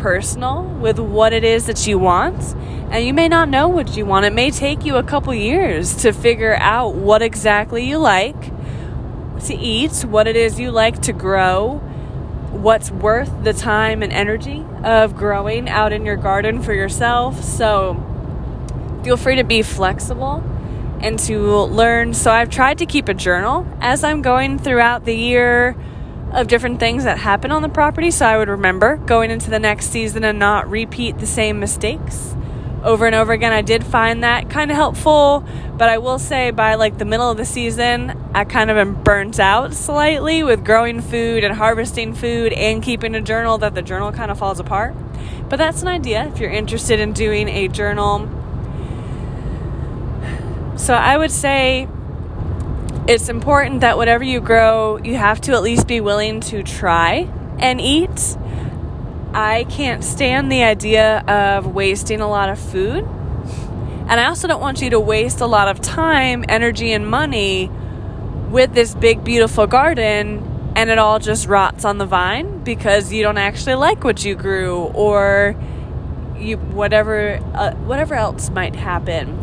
personal 0.00 0.64
with 0.64 0.98
what 0.98 1.32
it 1.32 1.44
is 1.44 1.66
that 1.66 1.86
you 1.86 1.98
want, 1.98 2.54
and 2.90 3.04
you 3.04 3.14
may 3.14 3.28
not 3.28 3.48
know 3.48 3.68
what 3.68 3.96
you 3.96 4.04
want. 4.04 4.24
It 4.26 4.32
may 4.32 4.50
take 4.50 4.84
you 4.84 4.96
a 4.96 5.02
couple 5.02 5.32
years 5.34 5.94
to 5.96 6.12
figure 6.12 6.56
out 6.56 6.94
what 6.94 7.22
exactly 7.22 7.84
you 7.84 7.98
like, 7.98 8.40
to 9.44 9.54
eat, 9.54 10.04
what 10.04 10.26
it 10.26 10.36
is 10.36 10.58
you 10.58 10.70
like 10.70 11.00
to 11.02 11.12
grow, 11.12 11.78
what's 12.50 12.90
worth 12.90 13.44
the 13.44 13.52
time 13.52 14.02
and 14.02 14.12
energy 14.12 14.64
of 14.82 15.16
growing 15.16 15.68
out 15.68 15.92
in 15.92 16.04
your 16.04 16.16
garden 16.16 16.62
for 16.62 16.74
yourself. 16.74 17.44
So 17.44 17.94
feel 19.04 19.16
free 19.16 19.36
to 19.36 19.44
be 19.44 19.62
flexible 19.62 20.42
and 21.00 21.18
to 21.20 21.56
learn. 21.62 22.12
So 22.12 22.30
I've 22.30 22.50
tried 22.50 22.78
to 22.78 22.86
keep 22.86 23.08
a 23.08 23.14
journal 23.14 23.66
as 23.80 24.04
I'm 24.04 24.20
going 24.20 24.58
throughout 24.58 25.04
the 25.04 25.14
year 25.14 25.76
of 26.32 26.46
different 26.46 26.78
things 26.78 27.04
that 27.04 27.18
happen 27.18 27.50
on 27.50 27.62
the 27.62 27.68
property 27.68 28.10
so 28.10 28.26
I 28.26 28.36
would 28.38 28.48
remember 28.48 28.96
going 28.96 29.30
into 29.30 29.50
the 29.50 29.58
next 29.58 29.90
season 29.90 30.24
and 30.24 30.38
not 30.38 30.70
repeat 30.70 31.18
the 31.18 31.26
same 31.26 31.58
mistakes 31.58 32.34
over 32.82 33.06
and 33.06 33.14
over 33.14 33.32
again. 33.32 33.52
I 33.52 33.62
did 33.62 33.84
find 33.84 34.22
that 34.22 34.48
kind 34.48 34.70
of 34.70 34.76
helpful, 34.76 35.44
but 35.76 35.88
I 35.88 35.98
will 35.98 36.18
say 36.18 36.50
by 36.50 36.74
like 36.74 36.98
the 36.98 37.04
middle 37.04 37.30
of 37.30 37.36
the 37.36 37.44
season, 37.44 38.16
I 38.34 38.44
kind 38.44 38.70
of 38.70 38.76
am 38.76 39.02
burnt 39.02 39.38
out 39.38 39.74
slightly 39.74 40.42
with 40.42 40.64
growing 40.64 41.00
food 41.00 41.44
and 41.44 41.54
harvesting 41.54 42.14
food 42.14 42.52
and 42.52 42.82
keeping 42.82 43.14
a 43.14 43.20
journal 43.20 43.58
that 43.58 43.74
the 43.74 43.82
journal 43.82 44.12
kind 44.12 44.30
of 44.30 44.38
falls 44.38 44.60
apart. 44.60 44.94
But 45.48 45.56
that's 45.56 45.82
an 45.82 45.88
idea 45.88 46.26
if 46.28 46.38
you're 46.38 46.50
interested 46.50 47.00
in 47.00 47.12
doing 47.12 47.48
a 47.48 47.68
journal. 47.68 48.28
So 50.76 50.94
I 50.94 51.18
would 51.18 51.30
say 51.30 51.88
it's 53.10 53.28
important 53.28 53.80
that 53.80 53.96
whatever 53.96 54.22
you 54.22 54.40
grow, 54.40 54.96
you 54.98 55.16
have 55.16 55.40
to 55.40 55.52
at 55.52 55.64
least 55.64 55.88
be 55.88 56.00
willing 56.00 56.38
to 56.40 56.62
try 56.62 57.28
and 57.58 57.80
eat. 57.80 58.36
I 59.34 59.66
can't 59.68 60.04
stand 60.04 60.50
the 60.50 60.62
idea 60.62 61.18
of 61.26 61.66
wasting 61.74 62.20
a 62.20 62.30
lot 62.30 62.50
of 62.50 62.60
food. 62.60 63.02
And 63.02 64.12
I 64.12 64.26
also 64.26 64.46
don't 64.46 64.60
want 64.60 64.80
you 64.80 64.90
to 64.90 65.00
waste 65.00 65.40
a 65.40 65.46
lot 65.46 65.66
of 65.66 65.80
time, 65.80 66.44
energy, 66.48 66.92
and 66.92 67.04
money 67.04 67.68
with 68.48 68.74
this 68.74 68.94
big, 68.94 69.24
beautiful 69.24 69.66
garden 69.66 70.72
and 70.76 70.88
it 70.88 70.98
all 70.98 71.18
just 71.18 71.48
rots 71.48 71.84
on 71.84 71.98
the 71.98 72.06
vine 72.06 72.62
because 72.62 73.12
you 73.12 73.24
don't 73.24 73.38
actually 73.38 73.74
like 73.74 74.04
what 74.04 74.24
you 74.24 74.36
grew 74.36 74.82
or 74.94 75.56
you 76.38 76.58
whatever 76.58 77.40
uh, 77.54 77.72
whatever 77.74 78.14
else 78.14 78.50
might 78.50 78.76
happen. 78.76 79.36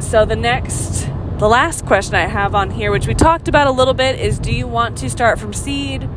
So 0.00 0.26
the 0.26 0.36
next 0.36 1.08
the 1.44 1.48
last 1.48 1.84
question 1.84 2.14
I 2.14 2.26
have 2.26 2.54
on 2.54 2.70
here, 2.70 2.90
which 2.90 3.06
we 3.06 3.12
talked 3.12 3.48
about 3.48 3.66
a 3.66 3.70
little 3.70 3.92
bit, 3.92 4.18
is 4.18 4.38
do 4.38 4.50
you 4.50 4.66
want 4.66 4.96
to 4.96 5.10
start 5.10 5.38
from 5.38 5.52
seed 5.52 6.08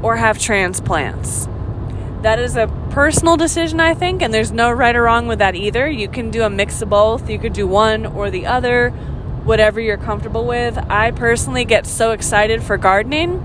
or 0.00 0.14
have 0.14 0.38
transplants? 0.38 1.48
That 2.22 2.38
is 2.38 2.54
a 2.54 2.68
personal 2.90 3.36
decision, 3.36 3.80
I 3.80 3.94
think, 3.94 4.22
and 4.22 4.32
there's 4.32 4.52
no 4.52 4.70
right 4.70 4.94
or 4.94 5.02
wrong 5.02 5.26
with 5.26 5.40
that 5.40 5.56
either. 5.56 5.90
You 5.90 6.06
can 6.06 6.30
do 6.30 6.44
a 6.44 6.48
mix 6.48 6.82
of 6.82 6.90
both, 6.90 7.28
you 7.28 7.36
could 7.36 7.52
do 7.52 7.66
one 7.66 8.06
or 8.06 8.30
the 8.30 8.46
other, 8.46 8.90
whatever 8.90 9.80
you're 9.80 9.96
comfortable 9.96 10.46
with. 10.46 10.78
I 10.88 11.10
personally 11.10 11.64
get 11.64 11.84
so 11.84 12.12
excited 12.12 12.62
for 12.62 12.76
gardening 12.76 13.42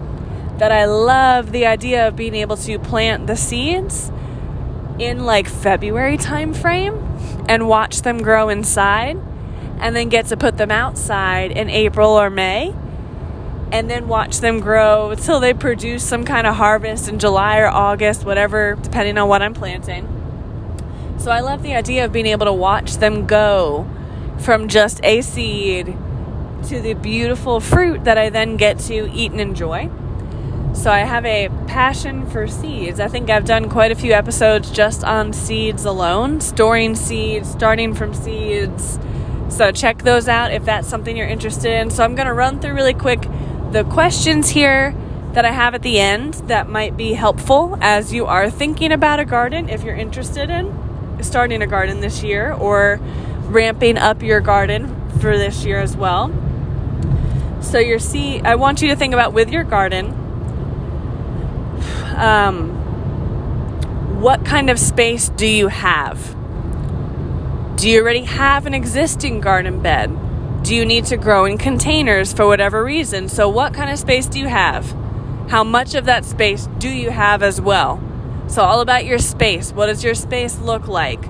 that 0.60 0.72
I 0.72 0.86
love 0.86 1.52
the 1.52 1.66
idea 1.66 2.08
of 2.08 2.16
being 2.16 2.36
able 2.36 2.58
to 2.58 2.78
plant 2.78 3.26
the 3.26 3.36
seeds 3.36 4.12
in 5.00 5.26
like 5.26 5.48
February 5.48 6.18
time 6.18 6.54
frame 6.54 6.94
and 7.50 7.68
watch 7.68 8.04
them 8.04 8.20
grow 8.20 8.50
inside 8.50 9.18
and 9.82 9.96
then 9.96 10.08
get 10.08 10.28
to 10.28 10.38
put 10.38 10.58
them 10.58 10.72
outside 10.72 11.52
in 11.52 11.70
April 11.70 12.12
or 12.12 12.30
May 12.30 12.74
and 13.72 13.90
then 13.90 14.08
watch 14.08 14.40
them 14.40 14.60
grow 14.60 15.12
until 15.12 15.40
they 15.40 15.54
produce 15.54 16.04
some 16.04 16.26
kind 16.26 16.46
of 16.46 16.56
harvest 16.56 17.08
in 17.08 17.20
July 17.20 17.60
or 17.60 17.68
August, 17.68 18.26
whatever, 18.26 18.78
depending 18.82 19.18
on 19.18 19.28
what 19.28 19.42
I'm 19.42 19.54
planting. 19.54 20.08
So 21.18 21.32
I 21.32 21.40
love 21.40 21.64
the 21.64 21.74
idea 21.74 22.06
of 22.06 22.12
being 22.12 22.26
able 22.26 22.46
to 22.46 22.54
watch 22.54 22.98
them 22.98 23.26
go 23.26 23.90
from 24.40 24.68
just 24.68 25.00
a 25.04 25.22
seed 25.22 25.98
to 26.68 26.82
the 26.82 26.94
beautiful 26.94 27.60
fruit 27.60 28.04
that 28.04 28.18
I 28.18 28.30
then 28.30 28.58
get 28.58 28.80
to 28.80 29.10
eat 29.12 29.32
and 29.32 29.40
enjoy. 29.40 29.90
So 30.74 30.92
I 30.92 31.00
have 31.00 31.26
a 31.26 31.50
passion 31.68 32.30
for 32.30 32.48
seeds. 32.48 33.00
I 33.00 33.08
think 33.08 33.30
I've 33.30 33.46
done 33.46 33.70
quite 33.70 33.92
a 33.92 33.96
few 33.96 34.14
episodes 34.14 34.70
just 34.70 35.04
on 35.04 35.34
seeds 35.34 35.86
alone, 35.86 36.42
storing 36.42 36.96
seeds, 36.96 37.50
starting 37.50 37.94
from 37.94 38.14
seeds 38.14 39.00
so 39.52 39.72
check 39.72 40.02
those 40.04 40.28
out 40.28 40.52
if 40.52 40.66
that's 40.66 40.88
something 40.88 41.16
you're 41.16 41.28
interested 41.28 41.72
in. 41.72 41.92
So 41.92 42.04
I'm 42.04 42.16
going 42.16 42.28
to 42.28 42.34
run 42.34 42.60
through 42.60 42.74
really 42.74 42.94
quick 42.94 43.22
the 43.72 43.84
questions 43.84 44.50
here 44.50 44.96
that 45.34 45.46
I 45.46 45.52
have 45.52 45.76
at 45.76 45.82
the 45.82 46.00
end 46.00 46.34
that 46.48 46.68
might 46.68 46.98
be 46.98 47.14
helpful 47.14 47.78
as 47.80 48.12
you 48.12 48.26
are 48.26 48.50
thinking 48.50 48.92
about 48.92 49.20
a 49.20 49.26
garden 49.26 49.70
if 49.70 49.84
you're 49.84 49.96
interested 49.96 50.50
in 50.50 50.82
starting 51.24 51.62
a 51.62 51.68
garden 51.68 52.00
this 52.02 52.24
year 52.24 52.54
or 52.54 53.00
ramping 53.44 53.98
up 53.98 54.24
your 54.24 54.40
garden 54.40 54.88
for 55.20 55.38
this 55.38 55.66
year 55.66 55.80
as 55.80 55.96
well. 55.96 56.32
So 57.62 57.78
your 57.78 58.00
seed, 58.00 58.46
I 58.46 58.56
want 58.56 58.82
you 58.82 58.90
to 58.90 58.96
think 58.96 59.14
about 59.14 59.34
with 59.34 59.52
your 59.52 59.64
garden, 59.64 60.08
um, 62.16 62.70
what 64.20 64.46
kind 64.46 64.70
of 64.70 64.80
space 64.80 65.30
do 65.30 65.46
you 65.46 65.68
have? 65.68 66.36
Do 67.82 67.90
you 67.90 68.00
already 68.04 68.26
have 68.26 68.68
an 68.68 68.76
existing 68.76 69.40
garden 69.40 69.82
bed? 69.82 70.16
Do 70.62 70.76
you 70.76 70.86
need 70.86 71.06
to 71.06 71.18
grow 71.18 71.46
in 71.46 71.58
containers 71.58 72.32
for 72.32 72.46
whatever 72.46 72.84
reason? 72.84 73.28
So, 73.28 73.50
what 73.50 73.74
kind 73.74 73.90
of 73.90 73.98
space 73.98 74.28
do 74.28 74.38
you 74.38 74.48
have? 74.50 74.96
How 75.50 75.64
much 75.64 75.96
of 75.96 76.06
that 76.06 76.24
space 76.24 76.70
do 76.78 76.88
you 76.88 77.10
have 77.10 77.42
as 77.42 77.60
well? 77.60 78.00
So, 78.46 78.62
all 78.62 78.82
about 78.82 79.06
your 79.06 79.18
space. 79.18 79.72
What 79.72 79.88
does 79.88 80.04
your 80.04 80.14
space 80.14 80.60
look 80.60 80.88
like? 80.88 81.24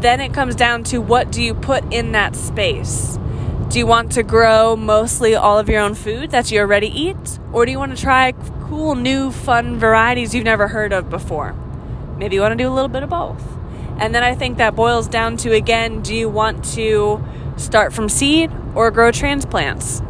Then 0.00 0.18
it 0.18 0.32
comes 0.32 0.54
down 0.54 0.82
to 0.84 1.02
what 1.02 1.30
do 1.30 1.42
you 1.42 1.52
put 1.52 1.92
in 1.92 2.12
that 2.12 2.34
space? 2.34 3.18
Do 3.68 3.78
you 3.78 3.86
want 3.86 4.12
to 4.12 4.22
grow 4.22 4.76
mostly 4.76 5.34
all 5.34 5.58
of 5.58 5.68
your 5.68 5.82
own 5.82 5.94
food 5.94 6.30
that 6.30 6.50
you 6.50 6.58
already 6.58 6.88
eat? 6.88 7.38
Or 7.52 7.66
do 7.66 7.70
you 7.70 7.78
want 7.78 7.94
to 7.94 8.02
try 8.02 8.32
cool, 8.62 8.94
new, 8.94 9.30
fun 9.30 9.78
varieties 9.78 10.34
you've 10.34 10.44
never 10.44 10.68
heard 10.68 10.94
of 10.94 11.10
before? 11.10 11.54
Maybe 12.16 12.36
you 12.36 12.40
want 12.40 12.52
to 12.52 12.64
do 12.64 12.66
a 12.66 12.72
little 12.72 12.88
bit 12.88 13.02
of 13.02 13.10
both. 13.10 13.61
And 13.98 14.14
then 14.14 14.22
I 14.22 14.34
think 14.34 14.58
that 14.58 14.74
boils 14.74 15.08
down 15.08 15.36
to 15.38 15.52
again, 15.52 16.02
do 16.02 16.14
you 16.14 16.28
want 16.28 16.64
to 16.74 17.22
start 17.56 17.92
from 17.92 18.08
seed 18.08 18.50
or 18.74 18.90
grow 18.90 19.12
transplants? 19.12 20.02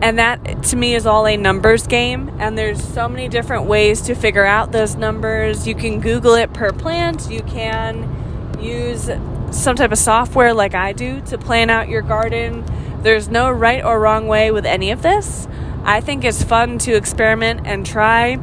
And 0.00 0.18
that 0.18 0.62
to 0.64 0.76
me 0.76 0.94
is 0.94 1.06
all 1.06 1.26
a 1.26 1.36
numbers 1.36 1.86
game. 1.86 2.30
And 2.38 2.56
there's 2.56 2.82
so 2.82 3.08
many 3.08 3.28
different 3.28 3.64
ways 3.64 4.00
to 4.02 4.14
figure 4.14 4.44
out 4.44 4.70
those 4.70 4.96
numbers. 4.96 5.66
You 5.66 5.74
can 5.74 6.00
Google 6.00 6.34
it 6.34 6.52
per 6.52 6.72
plant, 6.72 7.30
you 7.30 7.42
can 7.42 8.14
use 8.60 9.10
some 9.50 9.76
type 9.76 9.92
of 9.92 9.98
software 9.98 10.52
like 10.52 10.74
I 10.74 10.92
do 10.92 11.20
to 11.22 11.38
plan 11.38 11.70
out 11.70 11.88
your 11.88 12.02
garden. 12.02 12.64
There's 13.02 13.28
no 13.28 13.50
right 13.50 13.84
or 13.84 13.98
wrong 13.98 14.26
way 14.26 14.50
with 14.50 14.66
any 14.66 14.90
of 14.90 15.02
this. 15.02 15.48
I 15.84 16.00
think 16.00 16.24
it's 16.24 16.42
fun 16.42 16.78
to 16.80 16.94
experiment 16.94 17.62
and 17.64 17.86
try 17.86 18.38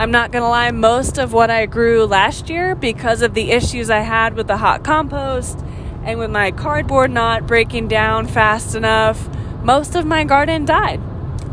I'm 0.00 0.12
not 0.12 0.32
going 0.32 0.42
to 0.42 0.48
lie, 0.48 0.70
most 0.70 1.18
of 1.18 1.34
what 1.34 1.50
I 1.50 1.66
grew 1.66 2.06
last 2.06 2.48
year, 2.48 2.74
because 2.74 3.20
of 3.20 3.34
the 3.34 3.50
issues 3.50 3.90
I 3.90 3.98
had 3.98 4.32
with 4.32 4.46
the 4.46 4.56
hot 4.56 4.82
compost 4.82 5.58
and 6.04 6.18
with 6.18 6.30
my 6.30 6.52
cardboard 6.52 7.10
not 7.10 7.46
breaking 7.46 7.88
down 7.88 8.26
fast 8.26 8.74
enough, 8.74 9.28
most 9.62 9.94
of 9.94 10.06
my 10.06 10.24
garden 10.24 10.64
died. 10.64 11.02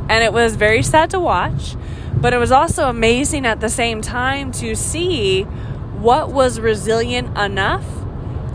And 0.08 0.24
it 0.24 0.32
was 0.32 0.56
very 0.56 0.82
sad 0.82 1.10
to 1.10 1.20
watch, 1.20 1.76
but 2.16 2.32
it 2.32 2.38
was 2.38 2.54
also 2.54 2.88
amazing 2.88 3.46
at 3.46 3.60
the 3.60 3.68
same 3.68 4.02
time 4.02 4.54
to 4.54 4.76
see 4.76 5.44
what 5.44 6.32
was 6.32 6.58
resilient 6.58 7.38
enough 7.38 7.84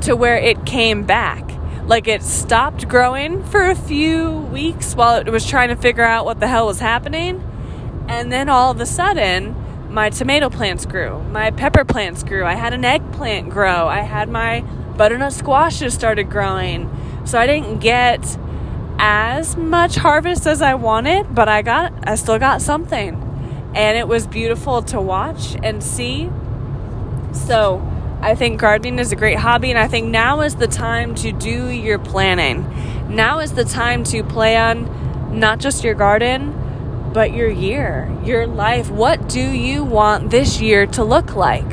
to 0.00 0.16
where 0.16 0.38
it 0.38 0.64
came 0.64 1.02
back. 1.02 1.52
Like 1.85 2.09
it 2.09 2.22
stopped 2.22 2.88
growing 2.88 3.44
for 3.44 3.66
a 3.66 3.74
few 3.74 4.31
weeks 4.31 4.94
while 4.94 5.16
it 5.16 5.28
was 5.28 5.46
trying 5.46 5.68
to 5.68 5.76
figure 5.76 6.02
out 6.02 6.24
what 6.24 6.40
the 6.40 6.48
hell 6.48 6.64
was 6.64 6.81
happening. 6.81 7.46
And 8.09 8.33
then 8.33 8.48
all 8.48 8.70
of 8.70 8.81
a 8.81 8.87
sudden, 8.87 9.62
my 9.92 10.09
tomato 10.09 10.48
plants 10.48 10.87
grew, 10.87 11.22
my 11.24 11.50
pepper 11.50 11.85
plants 11.85 12.22
grew, 12.22 12.44
I 12.44 12.55
had 12.55 12.72
an 12.72 12.83
eggplant 12.83 13.50
grow, 13.50 13.87
I 13.88 14.00
had 14.00 14.31
my 14.31 14.62
butternut 14.96 15.35
squashes 15.35 15.92
started 15.92 16.31
growing. 16.31 16.90
So 17.26 17.38
I 17.38 17.46
didn't 17.46 17.81
get 17.81 18.38
as 18.98 19.57
much 19.57 19.96
harvest 19.96 20.46
as 20.46 20.62
I 20.62 20.74
wanted, 20.74 21.35
but 21.35 21.46
I 21.48 21.61
got 21.61 21.92
I 22.07 22.14
still 22.14 22.38
got 22.38 22.62
something. 22.62 23.20
And 23.74 23.98
it 23.98 24.09
was 24.09 24.26
beautiful 24.26 24.83
to 24.85 25.00
watch 25.00 25.57
and 25.62 25.83
see. 25.83 26.31
So, 27.33 27.87
I 28.20 28.35
think 28.35 28.61
gardening 28.61 28.98
is 28.98 29.11
a 29.11 29.16
great 29.16 29.38
hobby 29.38 29.70
and 29.70 29.78
I 29.78 29.88
think 29.88 30.09
now 30.09 30.42
is 30.42 30.57
the 30.57 30.66
time 30.66 31.14
to 31.16 31.33
do 31.33 31.68
your 31.70 31.98
planning. 31.98 32.66
Now 33.09 33.40
is 33.40 33.52
the 33.52 33.64
time 33.64 34.05
to 34.05 34.22
plan 34.22 35.38
not 35.38 35.59
just 35.59 35.83
your 35.83 35.94
garden, 35.94 36.52
but 37.12 37.33
your 37.33 37.51
year, 37.51 38.11
your 38.25 38.46
life. 38.46 38.90
What 38.90 39.29
do 39.29 39.40
you 39.40 39.85
want 39.85 40.31
this 40.31 40.61
year 40.61 40.87
to 40.88 41.05
look 41.05 41.35
like? 41.37 41.68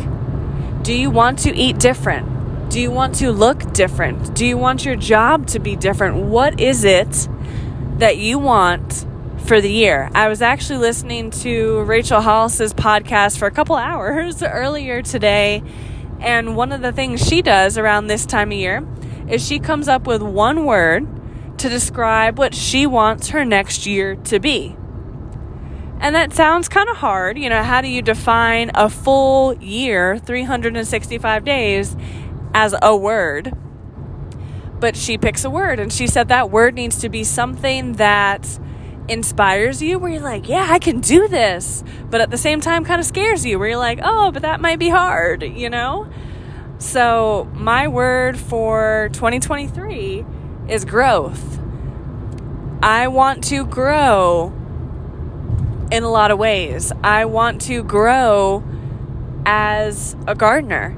Do 0.83 0.93
you 0.93 1.09
want 1.09 1.39
to 1.39 1.55
eat 1.55 1.79
different? 1.79 2.69
Do 2.69 2.79
you 2.79 2.91
want 2.91 3.15
to 3.15 3.31
look 3.31 3.73
different? 3.73 4.35
Do 4.35 4.45
you 4.45 4.57
want 4.57 4.85
your 4.85 4.95
job 4.95 5.47
to 5.47 5.59
be 5.59 5.75
different? 5.75 6.17
What 6.17 6.59
is 6.59 6.83
it 6.83 7.27
that 7.97 8.17
you 8.17 8.37
want 8.37 9.05
for 9.45 9.59
the 9.59 9.71
year? 9.71 10.09
I 10.13 10.27
was 10.27 10.41
actually 10.41 10.79
listening 10.79 11.31
to 11.31 11.81
Rachel 11.83 12.21
Hollis's 12.21 12.73
podcast 12.73 13.37
for 13.37 13.47
a 13.47 13.51
couple 13.51 13.75
hours 13.77 14.43
earlier 14.43 15.01
today, 15.01 15.63
and 16.19 16.55
one 16.55 16.71
of 16.71 16.81
the 16.81 16.91
things 16.91 17.25
she 17.25 17.41
does 17.41 17.77
around 17.77 18.07
this 18.07 18.25
time 18.25 18.51
of 18.51 18.57
year 18.57 18.87
is 19.29 19.45
she 19.45 19.59
comes 19.59 19.87
up 19.87 20.05
with 20.05 20.21
one 20.21 20.65
word 20.65 21.07
to 21.59 21.69
describe 21.69 22.37
what 22.37 22.53
she 22.55 22.85
wants 22.85 23.29
her 23.29 23.45
next 23.45 23.85
year 23.85 24.15
to 24.15 24.39
be. 24.39 24.75
And 26.01 26.15
that 26.15 26.33
sounds 26.33 26.69
kind 26.69 26.89
of 26.89 26.97
hard. 26.97 27.37
You 27.37 27.49
know, 27.49 27.61
how 27.61 27.81
do 27.81 27.89
you 27.89 28.01
define 28.01 28.71
a 28.73 28.89
full 28.89 29.55
year, 29.55 30.17
365 30.17 31.43
days, 31.43 31.95
as 32.53 32.73
a 32.81 32.95
word? 32.95 33.53
But 34.79 34.95
she 34.95 35.17
picks 35.17 35.43
a 35.43 35.49
word, 35.49 35.79
and 35.79 35.91
she 35.91 36.07
said 36.07 36.29
that 36.29 36.49
word 36.49 36.75
needs 36.75 36.99
to 36.99 37.09
be 37.09 37.25
something 37.25 37.93
that 37.93 38.59
inspires 39.09 39.81
you, 39.81 39.99
where 39.99 40.11
you're 40.11 40.21
like, 40.21 40.47
yeah, 40.47 40.67
I 40.69 40.79
can 40.79 41.01
do 41.01 41.27
this. 41.27 41.83
But 42.09 42.21
at 42.21 42.31
the 42.31 42.37
same 42.37 42.61
time, 42.61 42.85
kind 42.85 43.01
of 43.01 43.05
scares 43.05 43.45
you, 43.45 43.59
where 43.59 43.69
you're 43.69 43.77
like, 43.77 43.99
oh, 44.01 44.31
but 44.31 44.43
that 44.43 44.61
might 44.61 44.79
be 44.79 44.87
hard, 44.87 45.43
you 45.43 45.69
know? 45.69 46.09
So, 46.77 47.49
my 47.55 47.89
word 47.89 48.39
for 48.39 49.09
2023 49.11 50.25
is 50.69 50.85
growth. 50.85 51.59
I 52.81 53.09
want 53.09 53.43
to 53.45 53.65
grow 53.65 54.53
in 55.91 56.03
a 56.03 56.09
lot 56.09 56.31
of 56.31 56.37
ways. 56.37 56.91
I 57.03 57.25
want 57.25 57.61
to 57.61 57.83
grow 57.83 58.63
as 59.45 60.15
a 60.27 60.35
gardener. 60.35 60.95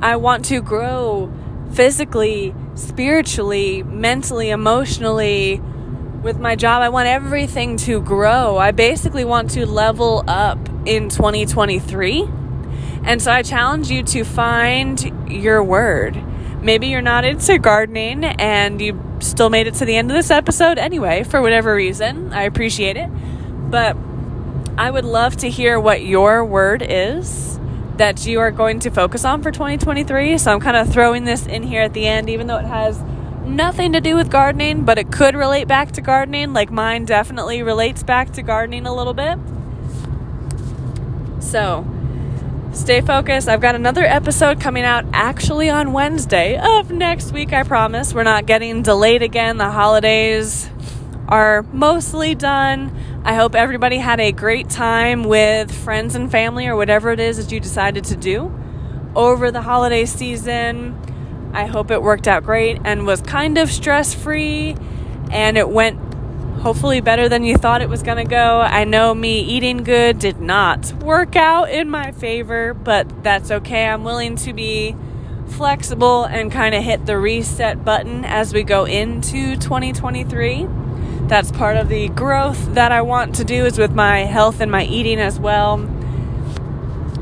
I 0.00 0.16
want 0.16 0.44
to 0.46 0.60
grow 0.60 1.32
physically, 1.72 2.54
spiritually, 2.74 3.82
mentally, 3.82 4.50
emotionally. 4.50 5.60
With 6.22 6.38
my 6.38 6.56
job, 6.56 6.82
I 6.82 6.88
want 6.88 7.08
everything 7.08 7.76
to 7.78 8.00
grow. 8.00 8.56
I 8.56 8.70
basically 8.70 9.24
want 9.24 9.50
to 9.50 9.66
level 9.66 10.24
up 10.26 10.58
in 10.86 11.08
2023. 11.08 12.28
And 13.04 13.20
so 13.20 13.30
I 13.30 13.42
challenge 13.42 13.90
you 13.90 14.02
to 14.04 14.24
find 14.24 15.30
your 15.30 15.62
word. 15.62 16.22
Maybe 16.62 16.86
you're 16.86 17.02
not 17.02 17.26
into 17.26 17.58
gardening 17.58 18.24
and 18.24 18.80
you 18.80 19.02
still 19.20 19.50
made 19.50 19.66
it 19.66 19.74
to 19.74 19.84
the 19.84 19.96
end 19.96 20.10
of 20.10 20.16
this 20.16 20.30
episode 20.30 20.78
anyway, 20.78 21.22
for 21.24 21.42
whatever 21.42 21.74
reason. 21.74 22.32
I 22.32 22.44
appreciate 22.44 22.96
it. 22.96 23.08
But 23.70 23.96
I 24.76 24.90
would 24.90 25.04
love 25.04 25.36
to 25.38 25.48
hear 25.48 25.78
what 25.78 26.02
your 26.02 26.44
word 26.44 26.84
is 26.86 27.60
that 27.96 28.26
you 28.26 28.40
are 28.40 28.50
going 28.50 28.80
to 28.80 28.90
focus 28.90 29.24
on 29.24 29.40
for 29.40 29.52
2023. 29.52 30.36
So 30.38 30.52
I'm 30.52 30.60
kind 30.60 30.76
of 30.76 30.92
throwing 30.92 31.24
this 31.24 31.46
in 31.46 31.62
here 31.62 31.82
at 31.82 31.92
the 31.92 32.06
end, 32.06 32.28
even 32.28 32.48
though 32.48 32.58
it 32.58 32.64
has 32.64 33.00
nothing 33.44 33.92
to 33.92 34.00
do 34.00 34.16
with 34.16 34.30
gardening, 34.30 34.84
but 34.84 34.98
it 34.98 35.12
could 35.12 35.36
relate 35.36 35.68
back 35.68 35.92
to 35.92 36.00
gardening. 36.00 36.52
Like 36.52 36.72
mine 36.72 37.04
definitely 37.04 37.62
relates 37.62 38.02
back 38.02 38.32
to 38.32 38.42
gardening 38.42 38.84
a 38.84 38.94
little 38.94 39.14
bit. 39.14 39.38
So 41.40 41.86
stay 42.72 43.00
focused. 43.00 43.48
I've 43.48 43.60
got 43.60 43.76
another 43.76 44.02
episode 44.02 44.60
coming 44.60 44.82
out 44.82 45.04
actually 45.12 45.70
on 45.70 45.92
Wednesday 45.92 46.58
of 46.58 46.90
next 46.90 47.30
week, 47.30 47.52
I 47.52 47.62
promise. 47.62 48.12
We're 48.12 48.24
not 48.24 48.46
getting 48.46 48.82
delayed 48.82 49.22
again. 49.22 49.58
The 49.58 49.70
holidays 49.70 50.68
are 51.34 51.64
mostly 51.72 52.32
done. 52.36 52.96
I 53.24 53.34
hope 53.34 53.56
everybody 53.56 53.96
had 53.96 54.20
a 54.20 54.30
great 54.30 54.70
time 54.70 55.24
with 55.24 55.74
friends 55.74 56.14
and 56.14 56.30
family 56.30 56.68
or 56.68 56.76
whatever 56.76 57.10
it 57.10 57.18
is 57.18 57.38
that 57.38 57.50
you 57.50 57.58
decided 57.58 58.04
to 58.04 58.16
do 58.16 58.56
over 59.16 59.50
the 59.50 59.60
holiday 59.60 60.04
season. 60.04 60.96
I 61.52 61.66
hope 61.66 61.90
it 61.90 62.00
worked 62.04 62.28
out 62.28 62.44
great 62.44 62.80
and 62.84 63.04
was 63.04 63.20
kind 63.20 63.58
of 63.58 63.68
stress 63.68 64.14
free 64.14 64.76
and 65.32 65.58
it 65.58 65.68
went 65.68 65.98
hopefully 66.60 67.00
better 67.00 67.28
than 67.28 67.42
you 67.42 67.56
thought 67.56 67.82
it 67.82 67.88
was 67.88 68.04
going 68.04 68.18
to 68.18 68.30
go. 68.30 68.60
I 68.60 68.84
know 68.84 69.12
me 69.12 69.40
eating 69.40 69.78
good 69.78 70.20
did 70.20 70.38
not 70.38 70.92
work 71.02 71.34
out 71.34 71.68
in 71.68 71.90
my 71.90 72.12
favor, 72.12 72.74
but 72.74 73.24
that's 73.24 73.50
okay. 73.50 73.88
I'm 73.88 74.04
willing 74.04 74.36
to 74.36 74.52
be 74.52 74.94
flexible 75.48 76.22
and 76.26 76.52
kind 76.52 76.76
of 76.76 76.84
hit 76.84 77.06
the 77.06 77.18
reset 77.18 77.84
button 77.84 78.24
as 78.24 78.54
we 78.54 78.62
go 78.62 78.84
into 78.84 79.56
2023 79.56 80.83
that's 81.28 81.50
part 81.52 81.76
of 81.76 81.88
the 81.88 82.08
growth 82.10 82.74
that 82.74 82.92
I 82.92 83.02
want 83.02 83.34
to 83.36 83.44
do 83.44 83.64
is 83.64 83.78
with 83.78 83.92
my 83.92 84.20
health 84.20 84.60
and 84.60 84.70
my 84.70 84.84
eating 84.84 85.18
as 85.18 85.40
well. 85.40 85.78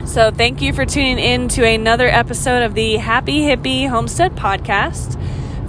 So, 0.05 0.31
thank 0.31 0.61
you 0.61 0.73
for 0.73 0.85
tuning 0.85 1.19
in 1.19 1.49
to 1.49 1.65
another 1.65 2.09
episode 2.09 2.63
of 2.63 2.75
the 2.75 2.97
Happy 2.97 3.43
Hippie 3.43 3.89
Homestead 3.89 4.35
Podcast. 4.35 5.19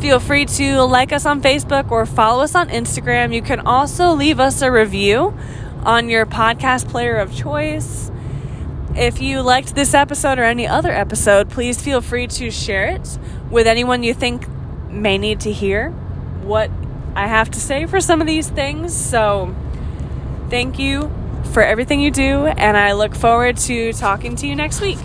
Feel 0.02 0.20
free 0.20 0.46
to 0.46 0.82
like 0.82 1.14
us 1.14 1.26
on 1.26 1.42
Facebook 1.42 1.92
or 1.92 2.06
follow 2.06 2.44
us 2.44 2.56
on 2.56 2.68
Instagram. 2.70 3.34
You 3.34 3.42
can 3.42 3.62
also 3.62 4.12
leave 4.12 4.40
us 4.40 4.62
a 4.62 4.72
review 4.72 5.38
on 5.86 6.10
your 6.10 6.26
podcast 6.26 6.90
player 6.90 7.16
of 7.16 7.34
choice. 7.34 8.12
If 8.96 9.22
you 9.22 9.42
liked 9.42 9.76
this 9.76 9.94
episode 9.94 10.40
or 10.40 10.44
any 10.44 10.68
other 10.68 10.92
episode, 10.92 11.50
please 11.50 11.82
feel 11.82 12.02
free 12.02 12.28
to 12.28 12.52
share 12.52 12.88
it 12.88 13.18
with 13.50 13.66
anyone 13.66 14.04
you 14.04 14.14
think 14.14 14.48
may 14.90 15.18
need 15.18 15.40
to 15.42 15.52
hear 15.52 15.92
what 16.42 16.70
I 17.16 17.28
have 17.28 17.52
to 17.52 17.60
say 17.60 17.86
for 17.86 18.00
some 18.00 18.22
of 18.22 18.28
these 18.28 18.50
things. 18.50 18.96
So, 18.96 19.56
thank 20.50 20.80
you 20.80 21.12
for 21.52 21.62
everything 21.64 22.00
you 22.00 22.12
do, 22.12 22.46
and 22.48 22.76
I 22.78 22.94
look 22.94 23.16
forward 23.16 23.58
to 23.58 23.94
talking 23.94 24.36
to 24.38 24.48
you 24.48 24.56
next 24.56 24.82
week. 24.82 24.98